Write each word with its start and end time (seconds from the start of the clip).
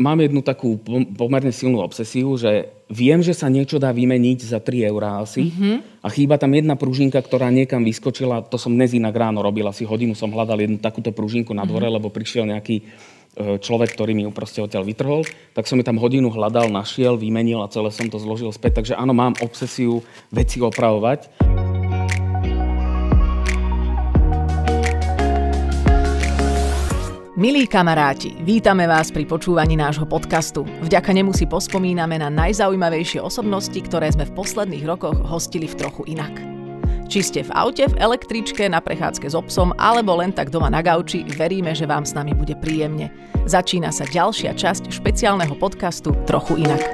Mám 0.00 0.24
jednu 0.24 0.40
takú 0.40 0.80
pomerne 1.20 1.52
silnú 1.52 1.84
obsesiu, 1.84 2.32
že 2.40 2.72
viem, 2.88 3.20
že 3.20 3.36
sa 3.36 3.52
niečo 3.52 3.76
dá 3.76 3.92
vymeniť 3.92 4.40
za 4.40 4.56
3 4.56 4.88
eurá 4.88 5.20
asi 5.20 5.52
mm-hmm. 5.52 6.00
a 6.00 6.08
chýba 6.08 6.40
tam 6.40 6.56
jedna 6.56 6.80
pružinka, 6.80 7.20
ktorá 7.20 7.52
niekam 7.52 7.84
vyskočila. 7.84 8.40
To 8.48 8.56
som 8.56 8.72
dnes 8.72 8.96
inak 8.96 9.12
ráno 9.12 9.44
robil, 9.44 9.68
asi 9.68 9.84
hodinu 9.84 10.16
som 10.16 10.32
hľadal 10.32 10.64
jednu 10.64 10.80
takúto 10.80 11.12
pružinku 11.12 11.52
na 11.52 11.68
dvore, 11.68 11.92
mm-hmm. 11.92 11.96
lebo 12.00 12.08
prišiel 12.08 12.48
nejaký 12.48 12.76
e, 12.80 12.84
človek, 13.60 13.92
ktorý 13.92 14.16
mi 14.16 14.24
ju 14.24 14.32
proste 14.32 14.64
odtiaľ 14.64 14.88
vytrhol. 14.88 15.28
Tak 15.52 15.68
som 15.68 15.76
ju 15.76 15.84
tam 15.84 16.00
hodinu 16.00 16.32
hľadal, 16.32 16.72
našiel, 16.72 17.20
vymenil 17.20 17.60
a 17.60 17.68
celé 17.68 17.92
som 17.92 18.08
to 18.08 18.16
zložil 18.16 18.48
späť. 18.48 18.80
Takže 18.80 18.96
áno, 18.96 19.12
mám 19.12 19.36
obsesiu 19.44 20.00
veci 20.32 20.56
opravovať. 20.64 21.28
Milí 27.32 27.64
kamaráti, 27.64 28.36
vítame 28.44 28.84
vás 28.84 29.08
pri 29.08 29.24
počúvaní 29.24 29.72
nášho 29.72 30.04
podcastu. 30.04 30.68
Vďaka 30.84 31.16
nemu 31.16 31.32
si 31.32 31.48
pospomíname 31.48 32.20
na 32.20 32.28
najzaujímavejšie 32.28 33.24
osobnosti, 33.24 33.80
ktoré 33.80 34.12
sme 34.12 34.28
v 34.28 34.36
posledných 34.36 34.84
rokoch 34.84 35.16
hostili 35.24 35.64
v 35.64 35.80
trochu 35.80 36.12
inak. 36.12 36.28
Či 37.08 37.20
ste 37.24 37.40
v 37.40 37.54
aute, 37.56 37.88
v 37.88 37.96
električke, 37.96 38.68
na 38.68 38.84
prechádzke 38.84 39.32
s 39.32 39.32
obsom 39.32 39.72
alebo 39.80 40.12
len 40.20 40.36
tak 40.36 40.52
doma 40.52 40.68
na 40.68 40.84
gauči, 40.84 41.24
veríme, 41.24 41.72
že 41.72 41.88
vám 41.88 42.04
s 42.04 42.12
nami 42.12 42.36
bude 42.36 42.52
príjemne. 42.52 43.08
Začína 43.48 43.96
sa 43.96 44.04
ďalšia 44.04 44.52
časť 44.52 44.92
špeciálneho 44.92 45.56
podcastu 45.56 46.12
Trochu 46.28 46.68
inak. 46.68 46.84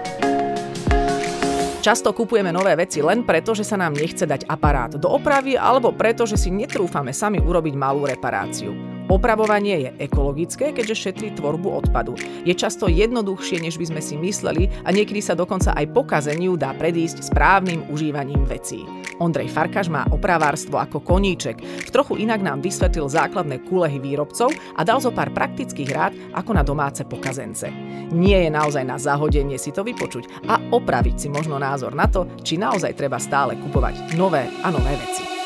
Často 1.82 2.14
kupujeme 2.14 2.54
nové 2.54 2.78
veci 2.78 3.02
len 3.02 3.26
preto, 3.26 3.58
že 3.58 3.66
sa 3.66 3.74
nám 3.74 3.90
nechce 3.90 4.22
dať 4.22 4.46
aparát 4.46 4.94
do 4.94 5.10
opravy 5.10 5.58
alebo 5.58 5.90
preto, 5.90 6.30
že 6.30 6.38
si 6.38 6.54
netrúfame 6.54 7.10
sami 7.10 7.42
urobiť 7.42 7.74
malú 7.74 8.06
reparáciu. 8.06 8.87
Opravovanie 9.08 9.88
je 9.88 9.90
ekologické, 10.04 10.76
keďže 10.76 11.08
šetrí 11.08 11.32
tvorbu 11.32 11.72
odpadu. 11.80 12.12
Je 12.44 12.52
často 12.52 12.92
jednoduchšie, 12.92 13.64
než 13.64 13.80
by 13.80 13.88
sme 13.88 14.00
si 14.04 14.20
mysleli 14.20 14.68
a 14.84 14.92
niekedy 14.92 15.24
sa 15.24 15.32
dokonca 15.32 15.72
aj 15.72 15.96
pokazeniu 15.96 16.60
dá 16.60 16.76
predísť 16.76 17.24
správnym 17.24 17.88
užívaním 17.88 18.44
vecí. 18.44 18.84
Ondrej 19.18 19.48
Farkaš 19.48 19.88
má 19.88 20.04
opravárstvo 20.12 20.76
ako 20.76 21.00
koníček. 21.00 21.58
V 21.58 21.90
trochu 21.90 22.20
inak 22.20 22.44
nám 22.44 22.60
vysvetlil 22.60 23.08
základné 23.08 23.64
kúlehy 23.64 23.96
výrobcov 23.96 24.52
a 24.76 24.84
dal 24.84 25.00
zo 25.00 25.10
pár 25.10 25.32
praktických 25.32 25.90
rád 25.90 26.12
ako 26.36 26.50
na 26.54 26.62
domáce 26.62 27.02
pokazence. 27.02 27.72
Nie 28.12 28.44
je 28.46 28.50
naozaj 28.52 28.84
na 28.84 29.00
zahodenie 29.00 29.56
si 29.56 29.72
to 29.72 29.82
vypočuť 29.82 30.46
a 30.52 30.60
opraviť 30.68 31.16
si 31.16 31.28
možno 31.32 31.56
názor 31.56 31.96
na 31.96 32.06
to, 32.06 32.28
či 32.44 32.60
naozaj 32.60 32.92
treba 32.92 33.16
stále 33.16 33.56
kupovať 33.56 34.14
nové 34.20 34.46
a 34.62 34.68
nové 34.68 34.94
veci. 35.00 35.37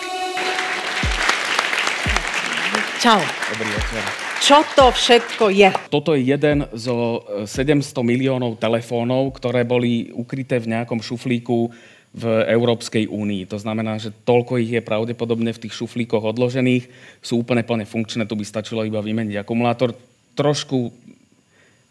Čau. 3.03 3.19
Dobrý 3.51 3.67
večer. 3.67 4.03
Čo 4.39 4.63
to 4.79 4.95
všetko 4.95 5.51
je? 5.51 5.75
Toto 5.91 6.15
je 6.15 6.23
jeden 6.23 6.71
zo 6.71 7.27
700 7.51 7.83
e, 7.83 7.99
miliónov 8.07 8.63
telefónov, 8.63 9.35
ktoré 9.35 9.67
boli 9.67 10.15
ukryté 10.15 10.63
v 10.63 10.71
nejakom 10.71 11.03
šuflíku 11.03 11.67
v 12.15 12.25
Európskej 12.47 13.11
únii. 13.11 13.51
To 13.51 13.59
znamená, 13.59 13.99
že 13.99 14.15
toľko 14.23 14.63
ich 14.63 14.79
je 14.79 14.87
pravdepodobne 14.87 15.51
v 15.51 15.67
tých 15.67 15.75
šuflíkoch 15.75 16.23
odložených, 16.23 16.87
sú 17.19 17.43
úplne 17.43 17.67
plne 17.67 17.91
funkčné, 17.91 18.23
tu 18.23 18.39
by 18.39 18.47
stačilo 18.47 18.87
iba 18.87 19.03
vymeniť 19.03 19.35
akumulátor. 19.43 19.99
Trošku 20.39 20.95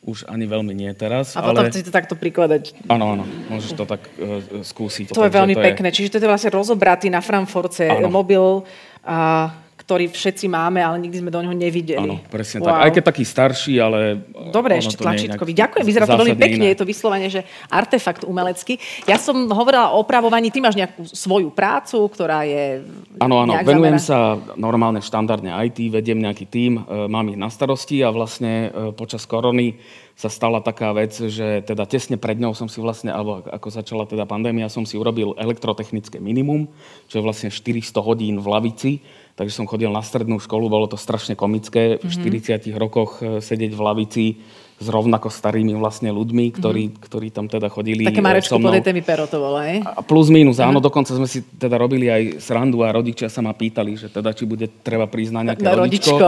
už 0.08 0.32
ani 0.32 0.48
veľmi 0.48 0.72
nie 0.72 0.96
teraz. 0.96 1.36
A 1.36 1.44
potom 1.44 1.68
ale... 1.68 1.76
si 1.76 1.84
to 1.84 1.92
takto 1.92 2.16
prikladať. 2.16 2.88
Áno, 2.88 3.20
áno, 3.20 3.28
môžeš 3.52 3.76
to 3.76 3.84
tak 3.84 4.00
uh, 4.16 4.64
skúsiť. 4.64 5.12
To 5.12 5.28
je 5.28 5.36
veľmi 5.36 5.60
to 5.60 5.64
pekné. 5.76 5.92
Je... 5.92 5.96
Čiže 6.00 6.16
to 6.16 6.24
je 6.24 6.32
vlastne 6.32 6.56
rozobratý 6.56 7.12
na 7.12 7.20
Frankfurte 7.20 8.00
mobil 8.08 8.64
a 9.04 9.52
ktorý 9.92 10.08
všetci 10.08 10.48
máme, 10.48 10.80
ale 10.80 11.04
nikdy 11.04 11.20
sme 11.20 11.28
do 11.36 11.44
neho 11.44 11.52
nevideli. 11.52 12.00
Áno, 12.00 12.24
presne 12.32 12.64
wow. 12.64 12.72
tak. 12.72 12.80
Aj 12.80 12.92
keď 12.96 13.04
taký 13.12 13.24
starší, 13.28 13.76
ale... 13.84 14.24
Dobre, 14.56 14.80
ešte 14.80 14.96
tlačítkový. 14.96 15.52
Ďakujem, 15.52 15.84
vyzerá 15.84 16.08
to 16.08 16.16
veľmi 16.16 16.40
pekne. 16.40 16.64
Iné. 16.64 16.72
Je 16.72 16.80
to 16.80 16.88
vyslovene, 16.88 17.28
že 17.28 17.44
artefakt 17.68 18.24
umelecký. 18.24 18.80
Ja 19.04 19.20
som 19.20 19.52
hovorila 19.52 19.92
o 19.92 20.00
opravovaní, 20.00 20.48
ty 20.48 20.64
máš 20.64 20.80
nejakú 20.80 21.04
svoju 21.12 21.52
prácu, 21.52 22.08
ktorá 22.08 22.48
je... 22.48 22.88
Áno, 23.20 23.44
áno, 23.44 23.52
venujem 23.68 24.00
zamera... 24.00 24.40
sa 24.40 24.40
normálne 24.56 25.04
štandardne 25.04 25.52
IT, 25.68 25.92
vediem 25.92 26.24
nejaký 26.24 26.48
tím, 26.48 26.88
e, 26.88 27.12
mám 27.12 27.28
ich 27.28 27.36
na 27.36 27.52
starosti 27.52 28.00
a 28.00 28.16
vlastne 28.16 28.72
e, 28.72 28.96
počas 28.96 29.28
korony 29.28 29.76
sa 30.16 30.30
stala 30.30 30.62
taká 30.62 30.94
vec, 30.94 31.18
že 31.18 31.66
teda 31.66 31.90
tesne 31.90 32.14
pred 32.14 32.38
ňou 32.38 32.54
som 32.54 32.70
si 32.70 32.78
vlastne, 32.78 33.10
alebo 33.10 33.42
ako 33.42 33.68
začala 33.74 34.06
teda 34.06 34.30
pandémia, 34.30 34.70
som 34.70 34.86
si 34.86 34.94
urobil 34.94 35.34
elektrotechnické 35.34 36.22
minimum, 36.22 36.70
čo 37.10 37.20
je 37.20 37.26
vlastne 37.26 37.50
400 37.50 37.98
hodín 38.06 38.38
v 38.38 38.48
lavici, 38.48 38.92
takže 39.36 39.54
som 39.58 39.66
chodil 39.70 39.92
na 39.92 40.04
strednú 40.04 40.40
školu, 40.40 40.68
bolo 40.68 40.88
to 40.88 41.00
strašne 41.00 41.38
komické 41.38 42.00
v 42.00 42.06
mm-hmm. 42.06 42.72
40 42.72 42.82
rokoch 42.82 43.20
e, 43.20 43.40
sedieť 43.40 43.72
v 43.72 43.82
lavici 43.82 44.26
s 44.82 44.88
rovnako 44.90 45.30
starými 45.30 45.78
vlastne 45.78 46.10
ľuďmi, 46.10 46.58
ktorí, 46.58 46.84
mm-hmm. 46.90 47.04
ktorí 47.06 47.28
tam 47.30 47.46
teda 47.46 47.70
chodili 47.70 48.02
Také 48.02 48.26
Marečko 48.26 48.58
so 48.58 48.62
mnou. 48.62 48.74
mi 48.74 49.04
pero 49.06 49.30
to 49.30 49.38
bolo, 49.38 49.62
hej? 49.62 49.86
A 49.86 50.02
plus 50.02 50.34
minus, 50.34 50.58
áno, 50.58 50.82
uh-huh. 50.82 50.90
dokonca 50.90 51.14
sme 51.14 51.30
si 51.30 51.46
teda 51.46 51.78
robili 51.78 52.10
aj 52.10 52.42
srandu 52.42 52.82
a 52.82 52.90
rodičia 52.90 53.30
sa 53.30 53.46
ma 53.46 53.54
pýtali, 53.54 53.94
že 53.94 54.10
teda 54.10 54.34
či 54.34 54.50
bude 54.50 54.66
treba 54.82 55.06
na 55.06 55.54
nejaké 55.54 55.62
rodičko. 55.70 56.18
rodičko. 56.18 56.28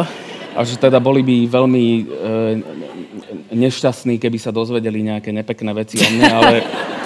A 0.53 0.61
že 0.61 0.77
teda 0.77 1.01
boli 1.01 1.25
by 1.25 1.37
veľmi 1.49 1.85
e, 1.97 2.03
nešťastní, 3.57 4.21
keby 4.21 4.37
sa 4.37 4.53
dozvedeli 4.53 5.01
nejaké 5.01 5.33
nepekné 5.33 5.73
veci 5.73 5.97
o 5.97 6.07
mne, 6.13 6.29
ale 6.29 6.55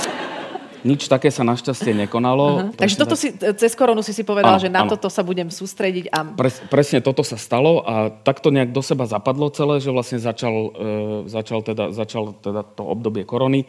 nič 0.86 1.10
také 1.10 1.34
sa 1.34 1.42
našťastie 1.48 1.94
nekonalo. 2.06 2.46
Uh-huh. 2.46 2.76
Takže 2.76 2.96
toto 2.98 3.16
si, 3.18 3.34
cez 3.34 3.74
koronu 3.74 4.06
si 4.06 4.14
si 4.14 4.22
povedal, 4.22 4.58
áno, 4.58 4.62
že 4.62 4.70
na 4.70 4.86
áno. 4.86 4.94
toto 4.94 5.10
sa 5.10 5.26
budem 5.26 5.50
sústrediť. 5.50 6.14
A... 6.14 6.28
Pres, 6.38 6.62
presne 6.70 7.00
toto 7.02 7.26
sa 7.26 7.40
stalo 7.40 7.82
a 7.82 8.12
takto 8.12 8.54
nejak 8.54 8.70
do 8.70 8.82
seba 8.86 9.10
zapadlo 9.10 9.50
celé, 9.50 9.82
že 9.82 9.90
vlastne 9.90 10.22
začal, 10.22 10.56
e, 10.76 11.30
začal, 11.32 11.66
teda, 11.66 11.96
začal 11.96 12.38
teda 12.42 12.62
to 12.76 12.84
obdobie 12.86 13.26
korony 13.26 13.66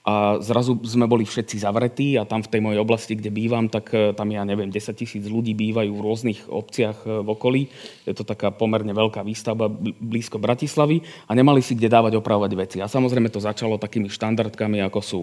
a 0.00 0.40
zrazu 0.40 0.80
sme 0.80 1.04
boli 1.04 1.28
všetci 1.28 1.60
zavretí 1.60 2.16
a 2.16 2.24
tam 2.24 2.40
v 2.40 2.48
tej 2.48 2.60
mojej 2.64 2.80
oblasti, 2.80 3.12
kde 3.12 3.28
bývam, 3.28 3.68
tak 3.68 3.92
e, 3.92 4.16
tam 4.16 4.32
ja 4.32 4.48
neviem, 4.48 4.72
10 4.72 4.96
tisíc 4.96 5.28
ľudí 5.28 5.52
bývajú 5.52 5.92
v 5.92 6.00
rôznych 6.00 6.40
obciach 6.48 7.04
e, 7.04 7.20
v 7.20 7.28
okolí. 7.28 7.62
Je 8.08 8.16
to 8.16 8.24
taká 8.24 8.48
pomerne 8.48 8.96
veľká 8.96 9.20
výstavba 9.20 9.68
blízko 10.00 10.40
Bratislavy 10.40 11.04
a 11.28 11.36
nemali 11.36 11.60
si 11.60 11.76
kde 11.76 11.92
dávať 11.92 12.16
opravovať 12.16 12.52
veci. 12.56 12.78
A 12.80 12.88
samozrejme 12.88 13.28
to 13.28 13.44
začalo 13.44 13.76
takými 13.76 14.08
štandardkami, 14.08 14.80
ako 14.88 15.00
sú 15.04 15.20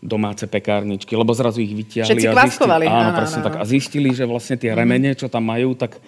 domáce 0.00 0.48
pekárničky, 0.48 1.12
lebo 1.12 1.36
zrazu 1.36 1.60
ich 1.60 1.76
vytiahli. 1.76 2.08
Všetci 2.08 2.28
a 2.32 2.34
zistili, 2.48 2.86
áno, 2.88 3.12
áno, 3.12 3.18
presne 3.20 3.40
áno. 3.44 3.46
tak. 3.46 3.54
A 3.60 3.64
zistili, 3.68 4.10
že 4.16 4.24
vlastne 4.24 4.56
tie 4.56 4.72
remene, 4.72 5.12
čo 5.12 5.28
tam 5.28 5.44
majú, 5.44 5.76
tak 5.76 6.00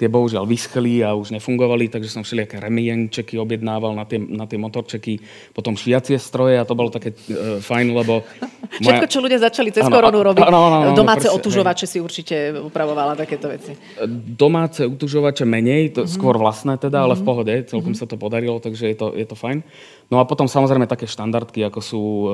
tie 0.00 0.08
bohužiaľ 0.08 0.48
vyschli 0.48 1.04
a 1.04 1.12
už 1.12 1.36
nefungovali, 1.36 1.92
takže 1.92 2.08
som 2.08 2.24
všelijaké 2.24 2.56
remienčeky 2.56 3.36
objednával 3.36 3.92
na 3.92 4.08
tie, 4.08 4.16
na 4.16 4.48
tie 4.48 4.56
motorčeky, 4.56 5.20
potom 5.52 5.76
šiacie 5.76 6.16
stroje 6.16 6.56
a 6.56 6.64
to 6.64 6.72
bolo 6.72 6.88
také 6.88 7.12
uh, 7.12 7.60
fajn, 7.60 7.92
lebo... 7.92 8.24
Moja... 8.80 8.96
Všetko, 8.96 9.06
čo 9.12 9.20
ľudia 9.20 9.38
začali 9.44 9.68
cez 9.76 9.84
ano, 9.84 9.92
koronu 9.92 10.24
robiť. 10.24 10.40
Ano, 10.40 10.58
ano, 10.72 10.76
ano, 10.80 10.90
Domáce 10.96 11.28
presne, 11.28 11.36
otužovače 11.36 11.84
hej. 11.84 11.92
si 11.92 11.98
určite 12.00 12.34
upravovala 12.64 13.12
takéto 13.12 13.52
veci. 13.52 13.76
Domáce 14.24 14.88
utužovače 14.88 15.44
menej, 15.44 15.92
to 15.92 16.08
mm-hmm. 16.08 16.16
skôr 16.16 16.40
vlastné 16.40 16.80
teda, 16.80 17.04
mm-hmm. 17.04 17.04
ale 17.04 17.14
v 17.18 17.20
mhm. 17.20 17.28
pohode, 17.28 17.54
celkom 17.68 17.92
mm-hmm. 17.92 18.08
sa 18.08 18.08
to 18.08 18.16
podarilo, 18.16 18.56
takže 18.56 18.88
je 18.88 18.96
to, 18.96 19.12
je 19.12 19.26
to 19.28 19.36
fajn. 19.36 19.60
No 20.10 20.18
a 20.18 20.26
potom 20.26 20.50
samozrejme 20.50 20.90
také 20.90 21.06
štandardky, 21.06 21.62
ako 21.70 21.80
sú 21.80 22.02
e, 22.02 22.28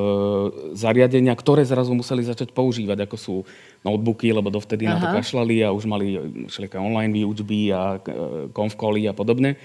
zariadenia, 0.72 1.36
ktoré 1.36 1.60
zrazu 1.60 1.92
museli 1.92 2.24
začať 2.24 2.56
používať, 2.56 3.04
ako 3.04 3.16
sú 3.20 3.34
notebooky, 3.84 4.32
lebo 4.32 4.48
dovtedy 4.48 4.88
Aha. 4.88 4.96
na 4.96 4.98
to 5.04 5.06
kašľali 5.12 5.60
a 5.60 5.76
už 5.76 5.84
mali 5.84 6.16
všelijaké 6.48 6.80
online 6.80 7.12
výučby 7.12 7.76
a 7.76 8.00
e, 8.00 8.48
konfkoly 8.56 9.04
a 9.04 9.12
podobne. 9.12 9.60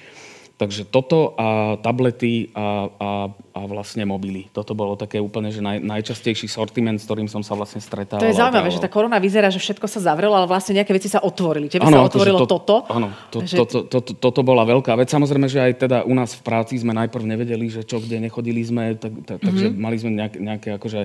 Takže 0.62 0.86
toto 0.94 1.34
a 1.42 1.74
tablety 1.82 2.54
a, 2.54 2.86
a, 2.86 3.10
a 3.34 3.60
vlastne 3.66 4.06
mobily. 4.06 4.46
Toto 4.54 4.78
bolo 4.78 4.94
také 4.94 5.18
úplne, 5.18 5.50
že 5.50 5.58
naj, 5.58 5.82
najčastejší 5.82 6.46
sortiment, 6.46 7.02
s 7.02 7.10
ktorým 7.10 7.26
som 7.26 7.42
sa 7.42 7.58
vlastne 7.58 7.82
stretával. 7.82 8.22
To 8.22 8.30
je 8.30 8.38
zaujímavé, 8.38 8.70
že 8.70 8.78
tá 8.78 8.86
korona 8.86 9.18
vyzerá, 9.18 9.50
že 9.50 9.58
všetko 9.58 9.90
sa 9.90 10.14
zavrelo, 10.14 10.38
ale 10.38 10.46
vlastne 10.46 10.78
nejaké 10.78 10.94
veci 10.94 11.10
sa 11.10 11.18
otvorili. 11.18 11.66
Tebe 11.66 11.82
ano, 11.90 12.06
sa 12.06 12.14
otvorilo 12.14 12.46
to, 12.46 12.62
toto? 12.62 12.76
Áno, 12.94 13.10
to, 13.34 13.42
že... 13.42 13.58
to, 13.58 13.66
to, 13.66 13.80
to, 13.90 13.98
to, 14.06 14.14
toto 14.22 14.42
bola 14.46 14.62
veľká 14.62 14.94
vec. 15.02 15.10
Samozrejme, 15.10 15.50
že 15.50 15.66
aj 15.66 15.74
teda 15.82 15.98
u 16.06 16.14
nás 16.14 16.38
v 16.38 16.46
práci 16.46 16.78
sme 16.78 16.94
najprv 16.94 17.26
nevedeli, 17.26 17.66
že 17.66 17.82
čo, 17.82 17.98
kde 17.98 18.22
nechodili 18.22 18.62
sme, 18.62 19.02
tak, 19.02 19.18
tak, 19.26 19.42
mm-hmm. 19.42 19.48
takže 19.50 19.66
mhm. 19.66 19.78
mali 19.82 19.96
sme 19.98 20.12
nejaké, 20.14 20.38
nejaké 20.38 20.70
akože 20.78 21.02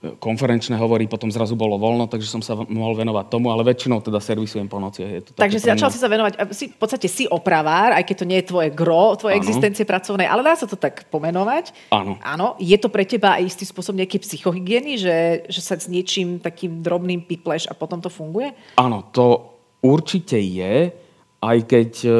konferenčné 0.00 0.80
hovory, 0.80 1.04
potom 1.04 1.28
zrazu 1.28 1.52
bolo 1.52 1.76
voľno, 1.76 2.08
takže 2.08 2.24
som 2.24 2.40
sa 2.40 2.56
mohol 2.56 2.96
venovať 2.96 3.28
tomu, 3.28 3.52
ale 3.52 3.68
väčšinou 3.68 4.00
teda 4.00 4.16
servisujem 4.16 4.64
po 4.64 4.80
noci. 4.80 5.04
Je 5.04 5.20
to 5.28 5.36
takže 5.36 5.60
si 5.60 5.68
začal 5.68 5.92
si 5.92 6.00
sa 6.00 6.08
venovať, 6.08 6.40
si, 6.56 6.72
v 6.72 6.78
podstate 6.80 7.04
si 7.04 7.28
opravár, 7.28 7.92
aj 7.92 8.08
keď 8.08 8.16
to 8.16 8.24
nie 8.24 8.40
je 8.40 8.48
tvoje 8.48 8.72
gro, 8.72 9.12
tvoje 9.20 9.36
ano. 9.36 9.44
existencie 9.44 9.84
pracovnej, 9.84 10.24
ale 10.24 10.40
dá 10.40 10.56
sa 10.56 10.64
to 10.64 10.80
tak 10.80 11.04
pomenovať. 11.12 11.92
Áno. 11.92 12.16
Áno. 12.24 12.56
Je 12.56 12.80
to 12.80 12.88
pre 12.88 13.04
teba 13.04 13.36
aj 13.36 13.52
istý 13.52 13.68
spôsob 13.68 13.92
nejaký 14.00 14.24
psychohygieny, 14.24 14.96
že, 14.96 15.44
že 15.52 15.60
sa 15.60 15.76
s 15.76 15.84
niečím 15.84 16.40
takým 16.40 16.80
drobným 16.80 17.20
pipleš 17.20 17.68
a 17.68 17.76
potom 17.76 18.00
to 18.00 18.08
funguje? 18.08 18.56
Áno, 18.80 19.04
to 19.12 19.52
určite 19.84 20.40
je, 20.40 20.96
aj 21.44 21.58
keď 21.68 21.90
e, 22.08 22.10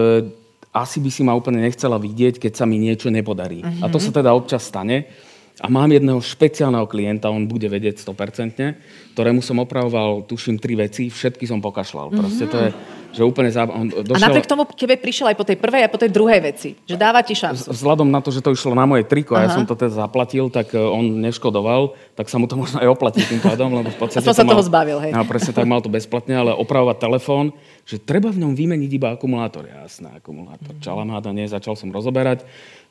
asi 0.77 1.01
by 1.01 1.09
si 1.09 1.25
ma 1.25 1.33
úplne 1.33 1.65
nechcela 1.65 1.97
vidieť, 1.97 2.45
keď 2.45 2.53
sa 2.61 2.69
mi 2.69 2.77
niečo 2.77 3.09
nepodarí. 3.09 3.65
Uh-huh. 3.65 3.85
A 3.85 3.87
to 3.89 3.97
sa 3.97 4.13
teda 4.13 4.37
občas 4.37 4.69
stane 4.69 5.30
A 5.61 5.69
mám 5.69 5.93
jedného 5.93 6.17
špeciálneho 6.25 6.89
klienta, 6.89 7.29
on 7.29 7.45
bude 7.45 7.69
vedieť 7.69 8.01
100%, 8.01 9.13
ktorému 9.13 9.45
som 9.45 9.61
opravoval, 9.61 10.25
tuším, 10.25 10.57
tri 10.57 10.73
veci, 10.73 11.13
všetky 11.13 11.45
som 11.45 11.61
pokašľal. 11.61 12.09
Mm-hmm. 12.09 12.21
Proste 12.25 12.45
to 12.49 12.57
je, 12.57 12.69
že 13.13 13.21
úplne 13.21 13.53
zába... 13.53 13.77
On 13.77 13.85
došiel... 13.85 14.17
A 14.17 14.33
napriek 14.33 14.49
tomu 14.49 14.65
kebe 14.65 14.97
prišiel 14.97 15.29
aj 15.29 15.37
po 15.37 15.45
tej 15.45 15.61
prvej 15.61 15.85
a 15.85 15.93
po 15.93 16.01
tej 16.01 16.09
druhej 16.09 16.41
veci, 16.41 16.81
že 16.89 16.97
dáva 16.97 17.21
ti 17.21 17.37
šancu. 17.37 17.77
Vzhľadom 17.77 18.09
na 18.09 18.25
to, 18.25 18.33
že 18.33 18.41
to 18.41 18.57
išlo 18.57 18.73
na 18.73 18.89
moje 18.89 19.05
triko 19.05 19.37
Aha. 19.37 19.45
a 19.45 19.45
ja 19.45 19.49
som 19.53 19.69
to 19.69 19.77
teda 19.77 19.93
zaplatil, 19.93 20.49
tak 20.49 20.73
e, 20.73 20.81
on 20.81 21.21
neškodoval, 21.21 21.93
tak 22.17 22.33
sa 22.33 22.41
mu 22.41 22.49
to 22.49 22.57
možno 22.63 22.81
aj 22.81 22.89
oplatí 22.89 23.21
tým 23.21 23.45
pádom, 23.45 23.69
lebo 23.77 23.93
v 23.93 23.99
podstate... 24.01 24.25
Aspoň 24.25 24.37
sa 24.41 24.47
mal... 24.49 24.53
toho 24.57 24.65
zbavil, 24.65 24.99
hej. 25.05 25.13
No, 25.13 25.29
presne 25.29 25.53
tak 25.53 25.69
mal 25.69 25.85
to 25.85 25.93
bezplatne, 25.93 26.41
ale 26.41 26.57
opravovať 26.57 26.97
telefón, 26.97 27.53
že 27.85 28.01
treba 28.01 28.33
v 28.33 28.49
ňom 28.49 28.57
vymeniť 28.57 28.91
iba 28.97 29.13
akumulátor. 29.13 29.69
Jasné, 29.69 30.17
akumulátor. 30.17 30.73
Mm-hmm. 30.73 30.87
Čalamáda, 30.89 31.37
nie, 31.37 31.45
začal 31.45 31.77
som 31.77 31.93
rozoberať 31.93 32.49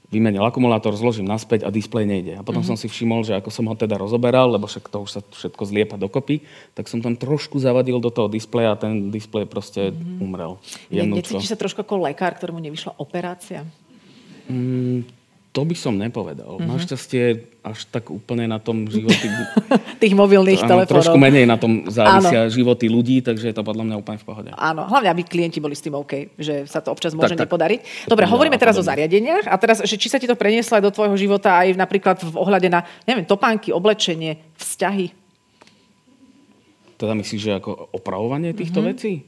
vymenil 0.09 0.41
akumulátor, 0.41 0.97
zložím 0.97 1.29
naspäť 1.29 1.65
a 1.65 1.69
displej 1.69 2.09
nejde. 2.09 2.33
A 2.38 2.41
potom 2.41 2.65
mm-hmm. 2.65 2.73
som 2.73 2.81
si 2.81 2.89
všimol, 2.89 3.21
že 3.21 3.38
ako 3.38 3.53
som 3.53 3.69
ho 3.69 3.75
teda 3.77 3.94
rozoberal, 3.95 4.50
lebo 4.50 4.65
však 4.65 4.89
to 4.89 5.06
už 5.06 5.09
sa 5.09 5.21
všetko 5.21 5.63
zliepa 5.69 5.95
dokopy, 6.01 6.41
tak 6.73 6.89
som 6.89 6.97
tam 7.00 7.13
trošku 7.13 7.61
zavadil 7.61 8.01
do 8.01 8.09
toho 8.09 8.25
displeja 8.25 8.73
a 8.73 8.79
ten 8.81 9.13
displej 9.13 9.45
proste 9.45 9.94
mm-hmm. 9.94 10.25
umrel. 10.25 10.57
Necítiš 10.89 11.53
sa 11.53 11.57
trošku 11.57 11.85
ako 11.85 12.09
lekár, 12.09 12.33
ktorému 12.33 12.57
nevyšla 12.57 12.97
operácia? 12.97 13.61
Mm, 14.50 15.06
to 15.49 15.65
by 15.65 15.73
som 15.73 15.97
nepovedal. 15.97 16.61
Mm-hmm. 16.61 16.69
Našťastie 16.69 17.23
až 17.65 17.89
tak 17.89 18.13
úplne 18.13 18.45
na 18.45 18.61
tom 18.61 18.85
životy... 18.85 19.25
Tých 20.03 20.13
mobilných 20.13 20.61
áno, 20.61 20.69
telefónov. 20.85 21.01
Trošku 21.01 21.17
menej 21.17 21.49
na 21.49 21.57
tom 21.57 21.89
závisia 21.89 22.45
áno. 22.45 22.53
životy 22.53 22.85
ľudí, 22.85 23.25
takže 23.25 23.49
je 23.49 23.55
to 23.57 23.65
podľa 23.65 23.83
mňa 23.89 23.95
úplne 23.97 24.21
v 24.21 24.25
pohode. 24.29 24.49
Áno, 24.53 24.85
hlavne 24.85 25.09
aby 25.09 25.25
klienti 25.25 25.57
boli 25.57 25.73
s 25.73 25.81
tým 25.81 25.97
OK, 25.97 26.37
že 26.37 26.69
sa 26.69 26.85
to 26.85 26.93
občas 26.93 27.17
môže 27.17 27.33
tak, 27.33 27.49
nepodariť. 27.49 28.05
Dobre, 28.05 28.29
hovoríme 28.29 28.61
teraz 28.61 28.77
o 28.77 28.85
zariadeniach 28.85 29.49
a 29.49 29.55
teraz, 29.57 29.81
že 29.81 29.97
či 29.97 30.07
sa 30.07 30.21
ti 30.21 30.29
to 30.29 30.37
prenieslo 30.37 30.77
aj 30.77 30.85
do 30.85 30.93
tvojho 30.93 31.17
života 31.17 31.65
aj 31.65 31.73
napríklad 31.73 32.21
v 32.21 32.35
ohľade 32.37 32.69
na, 32.69 32.85
neviem, 33.09 33.25
topánky, 33.25 33.73
oblečenie, 33.73 34.37
vzťahy. 34.53 35.17
Teda 37.01 37.17
myslíš, 37.17 37.41
že 37.41 37.57
ako 37.57 37.89
opravovanie 37.95 38.53
týchto 38.53 38.85
mm-hmm. 38.85 38.93
vecí? 38.93 39.25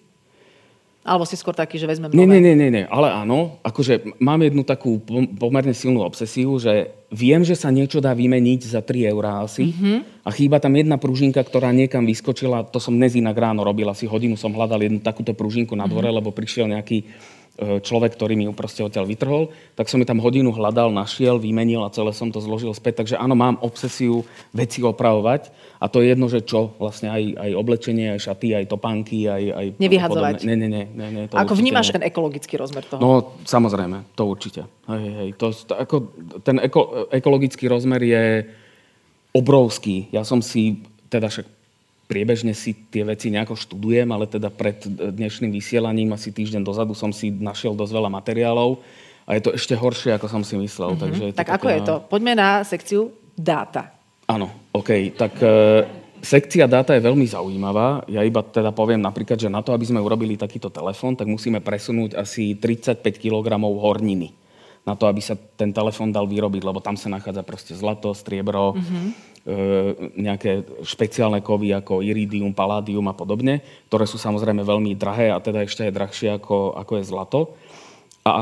Alebo 1.02 1.26
si 1.26 1.34
skôr 1.34 1.58
taký, 1.58 1.82
že 1.82 1.90
vezmem 1.90 2.14
nové? 2.14 2.38
Nie, 2.38 2.54
nie, 2.54 2.70
nie, 2.70 2.86
ale 2.86 3.10
áno. 3.10 3.58
Akože 3.66 4.22
mám 4.22 4.38
jednu 4.46 4.62
takú 4.62 5.02
pomerne 5.34 5.74
silnú 5.74 6.06
obsesiu, 6.06 6.62
že 6.62 6.94
viem, 7.10 7.42
že 7.42 7.58
sa 7.58 7.74
niečo 7.74 7.98
dá 7.98 8.14
vymeniť 8.14 8.70
za 8.70 8.86
3 8.86 9.10
eurá 9.10 9.42
asi 9.42 9.74
mm-hmm. 9.74 10.22
a 10.22 10.30
chýba 10.30 10.62
tam 10.62 10.78
jedna 10.78 11.02
pružinka, 11.02 11.42
ktorá 11.42 11.74
niekam 11.74 12.06
vyskočila. 12.06 12.70
To 12.70 12.78
som 12.78 12.94
dnes 12.94 13.18
inak 13.18 13.34
ráno 13.34 13.66
robil, 13.66 13.90
asi 13.90 14.06
hodinu 14.06 14.38
som 14.38 14.54
hľadal 14.54 14.78
jednu 14.78 15.02
takúto 15.02 15.34
pružinku 15.34 15.74
na 15.74 15.90
dvore, 15.90 16.06
mm-hmm. 16.06 16.22
lebo 16.22 16.30
prišiel 16.30 16.70
nejaký 16.70 17.10
človek, 17.60 18.18
ktorý 18.18 18.34
mi 18.34 18.50
ju 18.50 18.54
proste 18.58 18.82
odtiaľ 18.82 19.06
vytrhol, 19.06 19.54
tak 19.78 19.86
som 19.86 20.02
mi 20.02 20.08
tam 20.08 20.18
hodinu 20.24 20.50
hľadal, 20.50 20.90
našiel, 20.90 21.38
vymenil 21.38 21.86
a 21.86 21.94
celé 21.94 22.10
som 22.16 22.34
to 22.34 22.42
zložil 22.42 22.74
späť. 22.74 23.06
Takže 23.06 23.22
áno, 23.22 23.38
mám 23.38 23.62
obsesiu 23.62 24.26
veci 24.50 24.82
opravovať 24.82 25.54
a 25.78 25.86
to 25.86 26.02
je 26.02 26.16
jedno, 26.16 26.26
že 26.26 26.42
čo, 26.42 26.74
vlastne 26.82 27.14
aj, 27.14 27.38
aj 27.38 27.52
oblečenie, 27.54 28.18
aj 28.18 28.20
šaty, 28.26 28.58
aj 28.58 28.66
topánky, 28.66 29.30
aj, 29.30 29.44
aj 29.54 29.66
Nevyhadzovať. 29.78 30.42
Nie, 30.42 30.58
nie, 30.58 30.70
nie. 30.72 30.86
nie, 30.90 31.08
nie 31.12 31.24
to 31.30 31.38
ako 31.38 31.54
vnímaš 31.54 31.92
nie. 31.92 31.96
ten 32.02 32.04
ekologický 32.10 32.58
rozmer 32.58 32.82
toho? 32.88 33.00
No, 33.04 33.10
samozrejme, 33.46 34.10
to 34.18 34.26
určite. 34.26 34.66
Hej, 34.90 35.06
hej, 35.22 35.30
to, 35.38 35.54
to, 35.54 35.74
ako, 35.78 35.96
ten 36.42 36.58
eko, 36.66 37.12
ekologický 37.14 37.70
rozmer 37.70 38.02
je 38.02 38.26
obrovský. 39.38 40.10
Ja 40.10 40.26
som 40.26 40.42
si, 40.42 40.82
teda 41.14 41.30
však 41.30 41.61
priebežne 42.12 42.52
si 42.52 42.76
tie 42.76 43.08
veci 43.08 43.32
nejako 43.32 43.56
študujem, 43.56 44.12
ale 44.12 44.28
teda 44.28 44.52
pred 44.52 44.84
dnešným 44.92 45.48
vysielaním 45.48 46.12
asi 46.12 46.36
týždeň 46.36 46.60
dozadu 46.60 46.92
som 46.92 47.16
si 47.16 47.32
našiel 47.32 47.72
dosť 47.72 47.96
veľa 47.96 48.12
materiálov 48.12 48.84
a 49.24 49.40
je 49.40 49.48
to 49.48 49.56
ešte 49.56 49.80
horšie, 49.80 50.12
ako 50.20 50.28
som 50.28 50.44
si 50.44 50.60
myslel. 50.60 50.92
Mm-hmm. 50.92 51.04
Takže 51.08 51.24
je 51.24 51.32
to 51.32 51.40
tak 51.40 51.48
také, 51.48 51.56
ako 51.56 51.68
je 51.72 51.80
to? 51.88 51.96
Poďme 52.12 52.36
na 52.36 52.68
sekciu 52.68 53.16
dáta. 53.32 53.96
Áno, 54.28 54.52
OK. 54.76 55.16
Tak 55.16 55.34
e, 55.40 55.48
sekcia 56.20 56.68
dáta 56.68 56.92
je 57.00 57.08
veľmi 57.08 57.24
zaujímavá. 57.24 58.04
Ja 58.12 58.28
iba 58.28 58.44
teda 58.44 58.76
poviem 58.76 59.00
napríklad, 59.00 59.40
že 59.40 59.48
na 59.48 59.64
to, 59.64 59.72
aby 59.72 59.88
sme 59.88 60.04
urobili 60.04 60.36
takýto 60.36 60.68
telefón, 60.68 61.16
tak 61.16 61.32
musíme 61.32 61.64
presunúť 61.64 62.20
asi 62.20 62.60
35 62.60 63.00
kg 63.16 63.56
horniny 63.56 64.41
na 64.82 64.98
to, 64.98 65.06
aby 65.06 65.22
sa 65.22 65.38
ten 65.38 65.70
telefón 65.70 66.10
dal 66.10 66.26
vyrobiť, 66.26 66.62
lebo 66.66 66.82
tam 66.82 66.98
sa 66.98 67.10
nachádza 67.10 67.46
proste 67.46 67.74
zlato, 67.78 68.14
striebro, 68.18 68.74
mm-hmm 68.74 69.32
E, 69.42 69.58
nejaké 70.22 70.62
špeciálne 70.86 71.42
kovy 71.42 71.74
ako 71.74 72.06
iridium, 72.06 72.54
paládium 72.54 73.10
a 73.10 73.18
podobne, 73.18 73.66
ktoré 73.90 74.06
sú 74.06 74.22
samozrejme 74.22 74.62
veľmi 74.62 74.94
drahé 74.94 75.34
a 75.34 75.42
teda 75.42 75.66
ešte 75.66 75.90
aj 75.90 75.98
drahšie 75.98 76.30
ako, 76.38 76.78
ako 76.78 77.02
je 77.02 77.10
zlato. 77.10 77.40
A 78.22 78.38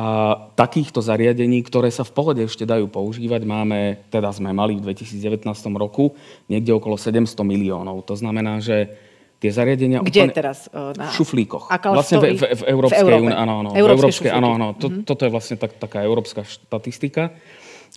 takýchto 0.59 0.99
zariadení, 0.99 1.63
ktoré 1.63 1.87
sa 1.87 2.03
v 2.03 2.11
pohode 2.11 2.43
ešte 2.43 2.67
dajú 2.67 2.91
používať, 2.91 3.47
máme, 3.47 4.03
teda 4.11 4.27
sme 4.35 4.51
mali 4.51 4.75
v 4.75 4.91
2019 4.91 5.47
roku 5.79 6.19
niekde 6.51 6.75
okolo 6.75 6.99
700 6.99 7.31
miliónov. 7.47 8.03
To 8.03 8.19
znamená, 8.19 8.59
že 8.59 8.91
tie 9.39 9.51
zariadenia... 9.55 10.03
Kde 10.03 10.27
úplne, 10.27 10.35
teraz? 10.35 10.67
E, 10.67 10.93
na... 10.99 11.07
V 11.09 11.23
šuflíkoch. 11.23 11.71
Aká 11.71 11.95
vlastne 11.95 12.19
v, 12.19 12.35
v, 12.35 12.43
v 12.43 12.63
Európskej 12.67 13.07
únii. 13.07 13.35
Áno, 13.35 13.53
áno. 13.63 13.69
Európske, 13.73 14.27
áno, 14.27 14.59
áno. 14.59 14.75
To, 14.75 14.91
mm-hmm. 14.91 15.07
Toto 15.07 15.21
je 15.23 15.31
vlastne 15.31 15.55
tak, 15.55 15.79
taká 15.79 16.03
európska 16.03 16.43
štatistika. 16.43 17.31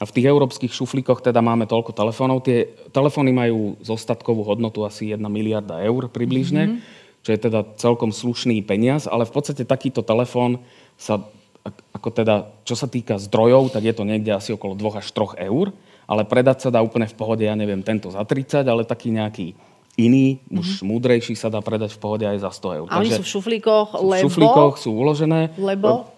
A 0.00 0.09
v 0.09 0.15
tých 0.15 0.27
európskych 0.31 0.73
šuflíkoch 0.73 1.21
teda 1.21 1.44
máme 1.44 1.69
toľko 1.69 1.93
telefónov. 1.93 2.47
Tie 2.47 2.71
telefóny 2.94 3.35
majú 3.35 3.77
zostatkovú 3.85 4.47
hodnotu 4.47 4.87
asi 4.87 5.12
1 5.12 5.21
miliarda 5.27 5.83
eur 5.85 6.09
približne, 6.09 6.62
mm-hmm. 6.65 7.23
čo 7.27 7.31
je 7.35 7.39
teda 7.39 7.61
celkom 7.77 8.15
slušný 8.15 8.62
peniaz, 8.65 9.05
ale 9.11 9.29
v 9.29 9.35
podstate 9.35 9.67
takýto 9.67 10.00
telefón 10.00 10.62
sa, 10.97 11.21
ako 11.93 12.09
teda, 12.15 12.50
čo 12.65 12.79
sa 12.79 12.87
týka 12.87 13.19
zdrojov, 13.19 13.75
tak 13.75 13.85
je 13.85 13.94
to 13.94 14.06
niekde 14.06 14.33
asi 14.33 14.55
okolo 14.55 14.79
2 14.79 15.03
až 15.03 15.11
3 15.12 15.43
eur, 15.50 15.75
ale 16.06 16.23
predať 16.27 16.67
sa 16.67 16.69
dá 16.73 16.81
úplne 16.83 17.06
v 17.06 17.15
pohode, 17.19 17.44
ja 17.44 17.55
neviem, 17.55 17.85
tento 17.85 18.11
za 18.11 18.25
30, 18.25 18.65
ale 18.67 18.89
taký 18.89 19.12
nejaký 19.12 19.55
iný, 19.97 20.41
mm-hmm. 20.41 20.59
už 20.59 20.67
múdrejší 20.89 21.35
sa 21.37 21.53
dá 21.53 21.61
predať 21.61 21.97
v 21.97 22.00
pohode 22.00 22.25
aj 22.25 22.39
za 22.41 22.50
100 22.50 22.79
eur. 22.81 22.87
A 22.89 23.00
oni 23.00 23.12
sú 23.12 23.25
v 23.25 23.31
šuflíkoch, 23.33 23.89
lebo... 24.00 24.25
V 24.25 24.27
šuflíkoch 24.29 24.75
sú 24.81 24.91
uložené. 24.97 25.53
Lebo? 25.61 26.09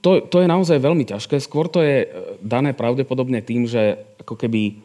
to, 0.00 0.22
to 0.28 0.36
je 0.44 0.48
naozaj 0.48 0.78
veľmi 0.78 1.04
ťažké. 1.08 1.40
Skôr 1.42 1.66
to 1.66 1.82
je 1.82 2.04
e, 2.04 2.08
dané 2.38 2.76
pravdepodobne 2.76 3.42
tým, 3.42 3.66
že 3.66 3.98
ako 4.22 4.38
keby 4.38 4.78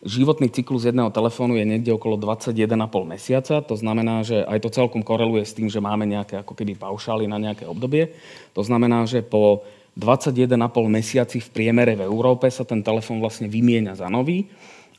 životný 0.00 0.48
cyklus 0.48 0.88
jedného 0.88 1.12
telefónu 1.12 1.60
je 1.60 1.68
niekde 1.68 1.92
okolo 1.92 2.16
21,5 2.16 2.70
mesiaca. 3.04 3.54
To 3.60 3.76
znamená, 3.76 4.24
že 4.24 4.40
aj 4.46 4.58
to 4.64 4.70
celkom 4.72 5.04
koreluje 5.04 5.44
s 5.44 5.52
tým, 5.52 5.68
že 5.68 5.82
máme 5.82 6.08
nejaké 6.08 6.40
ako 6.40 6.56
keby 6.56 6.78
paušály 6.78 7.28
na 7.28 7.36
nejaké 7.36 7.68
obdobie. 7.68 8.16
To 8.56 8.64
znamená, 8.64 9.04
že 9.04 9.20
po 9.20 9.66
21,5 9.98 10.56
mesiaci 10.88 11.36
v 11.42 11.48
priemere 11.52 11.98
v 11.98 12.06
Európe 12.06 12.48
sa 12.48 12.64
ten 12.64 12.80
telefón 12.80 13.20
vlastne 13.20 13.50
vymieňa 13.50 13.98
za 14.00 14.08
nový 14.08 14.48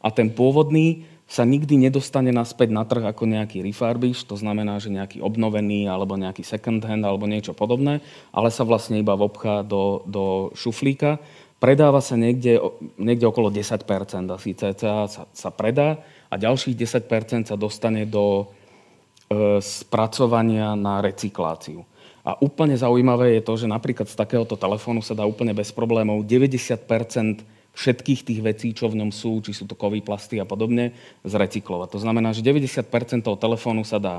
a 0.03 0.13
ten 0.13 0.29
pôvodný 0.29 1.07
sa 1.31 1.47
nikdy 1.47 1.79
nedostane 1.79 2.35
naspäť 2.35 2.75
na 2.75 2.83
trh 2.83 3.07
ako 3.07 3.23
nejaký 3.23 3.63
refurbish, 3.63 4.27
to 4.27 4.35
znamená, 4.35 4.83
že 4.83 4.91
nejaký 4.91 5.23
obnovený 5.23 5.87
alebo 5.87 6.19
nejaký 6.19 6.43
second 6.43 6.83
hand 6.83 7.07
alebo 7.07 7.23
niečo 7.23 7.55
podobné, 7.55 8.03
ale 8.35 8.51
sa 8.51 8.67
vlastne 8.67 8.99
iba 8.99 9.15
vobchá 9.15 9.63
do, 9.63 10.03
do 10.03 10.51
šuflíka. 10.59 11.23
Predáva 11.63 12.03
sa 12.03 12.19
niekde, 12.19 12.59
niekde 12.99 13.31
okolo 13.31 13.47
10%, 13.47 13.79
asi 14.27 14.51
cca 14.51 15.07
sa, 15.07 15.23
sa 15.31 15.49
predá 15.55 16.03
a 16.27 16.35
ďalších 16.35 16.75
10% 16.75 17.47
sa 17.47 17.55
dostane 17.55 18.03
do 18.03 18.51
e, 19.31 19.63
spracovania 19.63 20.75
na 20.75 20.99
recykláciu. 20.99 21.87
A 22.27 22.35
úplne 22.43 22.75
zaujímavé 22.75 23.39
je 23.39 23.47
to, 23.47 23.53
že 23.55 23.71
napríklad 23.71 24.11
z 24.11 24.19
takéhoto 24.19 24.59
telefónu 24.59 24.99
sa 24.99 25.15
dá 25.15 25.23
úplne 25.23 25.55
bez 25.55 25.71
problémov 25.71 26.27
90% 26.27 27.60
všetkých 27.71 28.21
tých 28.27 28.39
vecí, 28.43 28.67
čo 28.75 28.91
v 28.91 28.99
ňom 28.99 29.11
sú, 29.15 29.39
či 29.39 29.55
sú 29.55 29.63
to 29.63 29.79
kovy, 29.79 30.03
plasty 30.03 30.37
a 30.41 30.45
podobne, 30.45 30.91
zrecyklovať. 31.23 31.89
To 31.95 31.99
znamená, 32.03 32.35
že 32.35 32.43
90% 32.43 32.83
toho 33.23 33.37
telefónu 33.39 33.87
sa 33.87 34.01
dá 34.01 34.15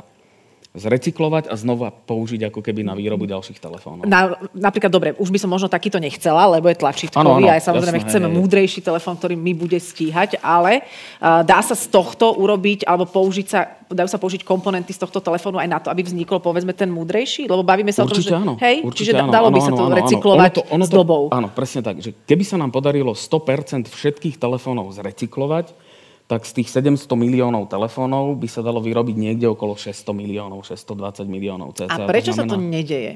zrecyklovať 0.72 1.52
a 1.52 1.54
znova 1.60 1.92
použiť 1.92 2.48
ako 2.48 2.64
keby 2.64 2.80
na 2.80 2.96
výrobu 2.96 3.28
ďalších 3.28 3.60
telefónov. 3.60 4.08
Na, 4.08 4.40
napríklad, 4.56 4.88
dobre, 4.88 5.12
už 5.20 5.28
by 5.28 5.36
som 5.36 5.52
možno 5.52 5.68
takýto 5.68 6.00
nechcela, 6.00 6.48
lebo 6.48 6.72
je 6.72 6.80
tlačítkový 6.80 7.44
a 7.44 7.60
samozrejme 7.60 8.00
jasné, 8.00 8.08
chceme 8.08 8.28
hej. 8.32 8.36
múdrejší 8.40 8.80
telefón, 8.80 9.20
ktorý 9.20 9.36
mi 9.36 9.52
bude 9.52 9.76
stíhať, 9.76 10.40
ale 10.40 10.80
uh, 11.20 11.44
dá 11.44 11.60
sa 11.60 11.76
z 11.76 11.92
tohto 11.92 12.40
urobiť 12.40 12.88
alebo 12.88 13.04
použiť 13.04 13.46
sa, 13.52 13.84
dajú 13.92 14.08
sa 14.08 14.16
použiť 14.16 14.48
komponenty 14.48 14.96
z 14.96 15.04
tohto 15.04 15.20
telefónu 15.20 15.60
aj 15.60 15.68
na 15.68 15.76
to, 15.76 15.92
aby 15.92 16.08
vznikol 16.08 16.40
povedzme 16.40 16.72
ten 16.72 16.88
múdrejší? 16.88 17.52
Lebo 17.52 17.60
bavíme 17.60 17.92
sa 17.92 18.08
určite 18.08 18.32
o 18.32 18.40
tom, 18.40 18.40
že 18.40 18.40
áno, 18.40 18.54
hej, 18.56 18.76
určite 18.80 19.12
čiže 19.12 19.20
áno, 19.20 19.28
dalo 19.28 19.52
by 19.52 19.60
sa 19.60 19.72
to 19.76 19.84
áno, 19.84 19.96
recyklovať 20.00 20.52
ono 20.56 20.56
to, 20.56 20.62
ono 20.72 20.84
to, 20.84 20.88
s 20.88 20.90
dobou. 20.90 21.22
Áno, 21.36 21.48
presne 21.52 21.84
tak. 21.84 22.00
Že 22.00 22.16
keby 22.24 22.44
sa 22.48 22.56
nám 22.56 22.72
podarilo 22.72 23.12
100% 23.12 23.92
všetkých 23.92 24.40
telefónov 24.40 24.88
zrecyklovať, 24.96 25.91
tak 26.30 26.48
z 26.48 26.62
tých 26.62 26.68
700 26.70 27.06
miliónov 27.18 27.68
telefónov 27.68 28.38
by 28.38 28.48
sa 28.48 28.64
dalo 28.64 28.80
vyrobiť 28.80 29.16
niekde 29.18 29.46
okolo 29.50 29.76
600 29.76 30.16
miliónov, 30.16 30.64
620 30.64 31.28
miliónov 31.28 31.76
cca. 31.76 31.92
A 31.92 32.08
prečo 32.08 32.32
to 32.32 32.40
znamená, 32.40 32.52
sa 32.52 32.56
to 32.56 32.58
nedeje? 32.62 33.12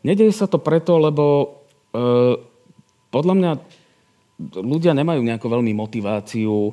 Nedeje 0.00 0.32
sa 0.34 0.46
to 0.50 0.58
preto, 0.60 1.00
lebo 1.00 1.24
e, 1.92 2.06
podľa 3.12 3.34
mňa 3.36 3.52
ľudia 4.60 4.96
nemajú 4.96 5.20
nejakú 5.20 5.46
veľmi 5.46 5.72
motiváciu 5.76 6.72